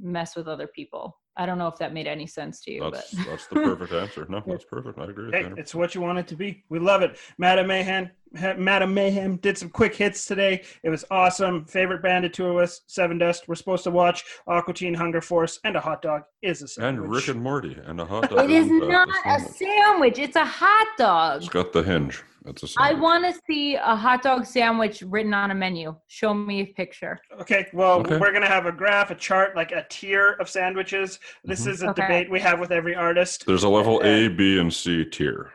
[0.00, 3.14] mess with other people i don't know if that made any sense to you That's
[3.14, 4.26] but that's the perfect answer.
[4.28, 4.98] No, that's perfect.
[4.98, 5.54] I agree with Hey, you.
[5.56, 6.64] it's what you want it to be.
[6.68, 7.16] We love it.
[7.38, 10.62] Madame Mayhem, Madame Mayhem did some quick hits today.
[10.82, 11.64] It was awesome.
[11.64, 13.46] Favorite band of two of us, Sevendust.
[13.48, 16.88] We're supposed to watch Aqua Teen Hunger Force, and a hot dog is a sandwich.
[16.88, 17.26] And sandwich.
[17.26, 18.38] Rick and Morty and a hot dog.
[18.44, 19.56] it is not a sandwich.
[19.56, 22.22] sandwich it's a hot dog It's got the hinge.
[22.48, 23.02] It's a I sandwich.
[23.02, 25.94] want to see a hot dog sandwich written on a menu.
[26.06, 27.18] Show me a picture.
[27.40, 28.18] Okay, well, Okay.
[28.18, 31.20] we're gonna have a graph, a chart, like a tier of sandwiches.
[31.44, 31.70] This Mhm.
[31.70, 32.02] is a Okay.
[32.02, 33.44] debate we have with every artist.
[33.46, 35.52] There's a level A, B, and C tier.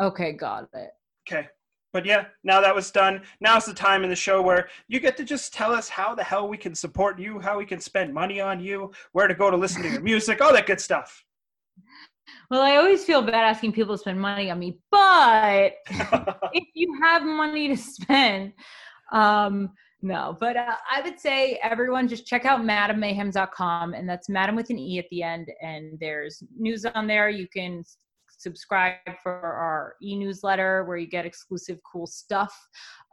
[0.00, 0.90] Okay, got it.
[1.28, 1.48] Okay.
[1.92, 3.22] But yeah, now that was done.
[3.40, 6.22] Now's the time in the show where you get to just tell us how the
[6.24, 9.50] hell we can support you, how we can spend money on you, where to go
[9.50, 11.24] to listen to your music, all that good stuff.
[12.50, 15.72] Well, I always feel bad asking people to spend money on me, but
[16.52, 18.52] if you have money to spend,
[19.12, 19.70] um,
[20.02, 20.36] no.
[20.38, 24.78] But uh, I would say everyone just check out madamemayhem.com, and that's madam with an
[24.78, 25.48] e at the end.
[25.60, 27.28] And there's news on there.
[27.28, 27.84] You can
[28.36, 32.54] subscribe for our e-newsletter where you get exclusive cool stuff.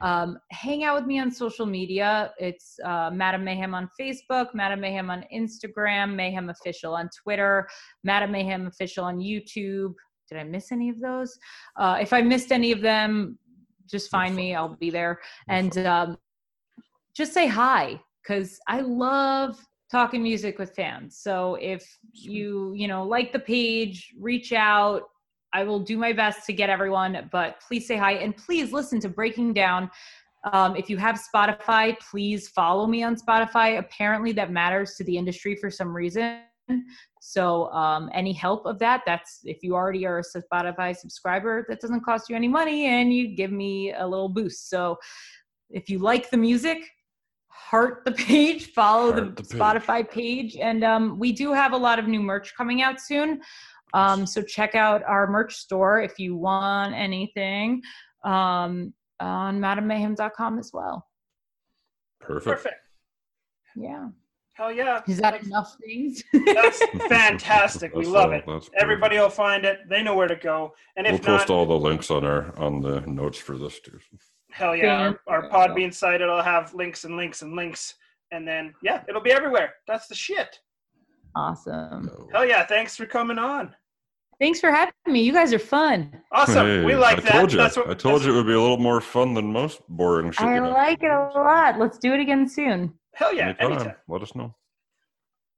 [0.00, 2.32] Um, hang out with me on social media.
[2.38, 7.66] It's uh, Madame Mayhem on Facebook, Madame Mayhem on Instagram, Mayhem Official on Twitter,
[8.02, 9.94] Madame Mayhem Official on YouTube.
[10.28, 11.38] Did I miss any of those?
[11.76, 13.38] Uh, if I missed any of them,
[13.90, 14.54] just find me.
[14.54, 15.20] I'll be there.
[15.48, 16.18] And um,
[17.14, 19.58] just say hi because I love
[19.90, 21.18] talking music with fans.
[21.18, 25.02] So if you, you know, like the page, reach out.
[25.54, 28.98] I will do my best to get everyone, but please say hi and please listen
[29.00, 29.88] to Breaking Down.
[30.52, 33.78] Um, if you have Spotify, please follow me on Spotify.
[33.78, 36.40] Apparently, that matters to the industry for some reason.
[37.20, 41.80] So, um, any help of that, that's if you already are a Spotify subscriber, that
[41.80, 44.68] doesn't cost you any money and you give me a little boost.
[44.68, 44.98] So,
[45.70, 46.78] if you like the music,
[47.48, 49.46] heart the page, follow the, the page.
[49.46, 50.56] Spotify page.
[50.56, 53.40] And um, we do have a lot of new merch coming out soon.
[53.94, 57.80] Um, so, check out our merch store if you want anything
[58.24, 61.06] um, on madamemayhem.com as well.
[62.20, 62.44] Perfect.
[62.56, 62.74] Perfect.
[63.76, 64.08] Yeah.
[64.54, 65.00] Hell yeah.
[65.08, 66.22] Is that enough things?
[66.46, 67.92] That's fantastic.
[67.94, 68.68] we That's love all- it.
[68.76, 69.22] Everybody perfect.
[69.38, 69.80] will find it.
[69.88, 70.74] They know where to go.
[70.96, 73.80] And We'll if post not, all the links on our on the notes for this
[73.80, 73.98] too.
[74.52, 75.12] Hell yeah.
[75.26, 77.94] Our, our Podbean site, it'll have links and links and links.
[78.30, 79.74] And then, yeah, it'll be everywhere.
[79.88, 80.60] That's the shit.
[81.34, 82.06] Awesome.
[82.06, 82.28] No.
[82.32, 82.64] Hell yeah.
[82.64, 83.74] Thanks for coming on.
[84.40, 85.22] Thanks for having me.
[85.22, 86.20] You guys are fun.
[86.32, 86.66] Awesome.
[86.66, 87.32] Hey, we like I that.
[87.32, 87.58] Told you.
[87.58, 89.80] That's what I told that's- you it would be a little more fun than most
[89.88, 90.40] boring shit.
[90.40, 91.78] I you have to like it a lot.
[91.78, 92.92] Let's do it again soon.
[93.14, 93.48] Hell yeah.
[93.60, 93.72] Anytime.
[93.72, 93.94] Anytime.
[94.08, 94.54] Let us know.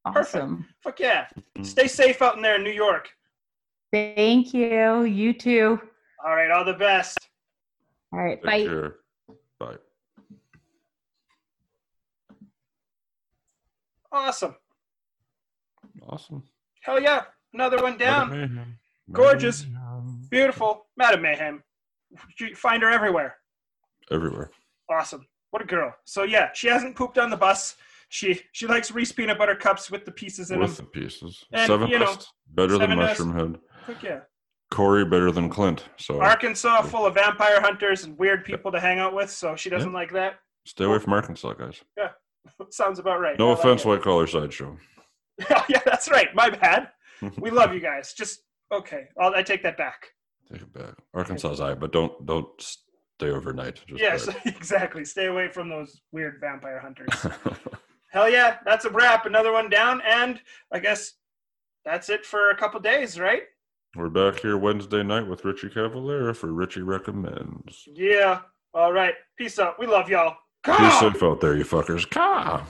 [0.04, 0.34] Perfect.
[0.36, 0.66] Awesome.
[0.82, 1.26] Fuck yeah.
[1.58, 1.66] Mhm.
[1.66, 3.10] Stay safe out in there in New York.
[3.92, 5.02] Thank you.
[5.04, 5.80] You too.
[6.24, 6.50] All right.
[6.50, 7.18] All the best.
[8.12, 8.36] All right.
[8.42, 8.66] Take Bye.
[8.66, 8.96] care.
[9.58, 9.76] Bye.
[14.12, 14.54] Awesome.
[16.08, 16.42] Awesome.
[16.82, 17.24] Hell yeah.
[17.56, 18.76] Another one down.
[19.12, 19.64] Gorgeous.
[19.64, 20.28] Mayhem.
[20.30, 20.86] Beautiful.
[20.98, 21.62] Madame Mayhem.
[22.38, 23.36] You find her everywhere.
[24.10, 24.50] Everywhere.
[24.90, 25.26] Awesome.
[25.52, 25.94] What a girl.
[26.04, 27.76] So yeah, she hasn't pooped on the bus.
[28.10, 30.86] She she likes Reese peanut butter cups with the pieces in With them.
[30.92, 31.44] the pieces.
[31.50, 32.96] And, Seven you know, Dust, better than Sevendust.
[32.96, 33.60] Mushroom Head.
[33.86, 34.20] Fuck yeah.
[34.70, 35.84] Corey better than Clint.
[35.96, 39.70] So Arkansas full of vampire hunters and weird people to hang out with, so she
[39.70, 40.34] doesn't like that.
[40.66, 41.80] stay away from Arkansas, guys.
[41.96, 42.10] Yeah.
[42.70, 43.38] Sounds about right.
[43.38, 43.88] No I offense, it.
[43.88, 44.76] white collar sideshow.
[45.68, 46.34] yeah, that's right.
[46.34, 46.90] My bad.
[47.38, 48.12] We love you guys.
[48.12, 48.40] Just
[48.72, 49.04] okay.
[49.20, 50.08] I'll, I take that back.
[50.50, 50.94] Take it back.
[51.14, 53.80] Arkansas is I, but don't don't stay overnight.
[53.86, 55.04] Just yes, exactly.
[55.04, 57.08] Stay away from those weird vampire hunters.
[58.10, 59.26] Hell yeah, that's a wrap.
[59.26, 60.40] Another one down, and
[60.72, 61.14] I guess
[61.84, 63.42] that's it for a couple days, right?
[63.94, 67.84] We're back here Wednesday night with Richie Cavalera for Richie Recommends.
[67.86, 68.40] Yeah.
[68.74, 69.14] All right.
[69.38, 69.78] Peace out.
[69.78, 70.36] We love y'all.
[70.66, 72.08] Be safe out there, you fuckers.
[72.10, 72.62] Caw.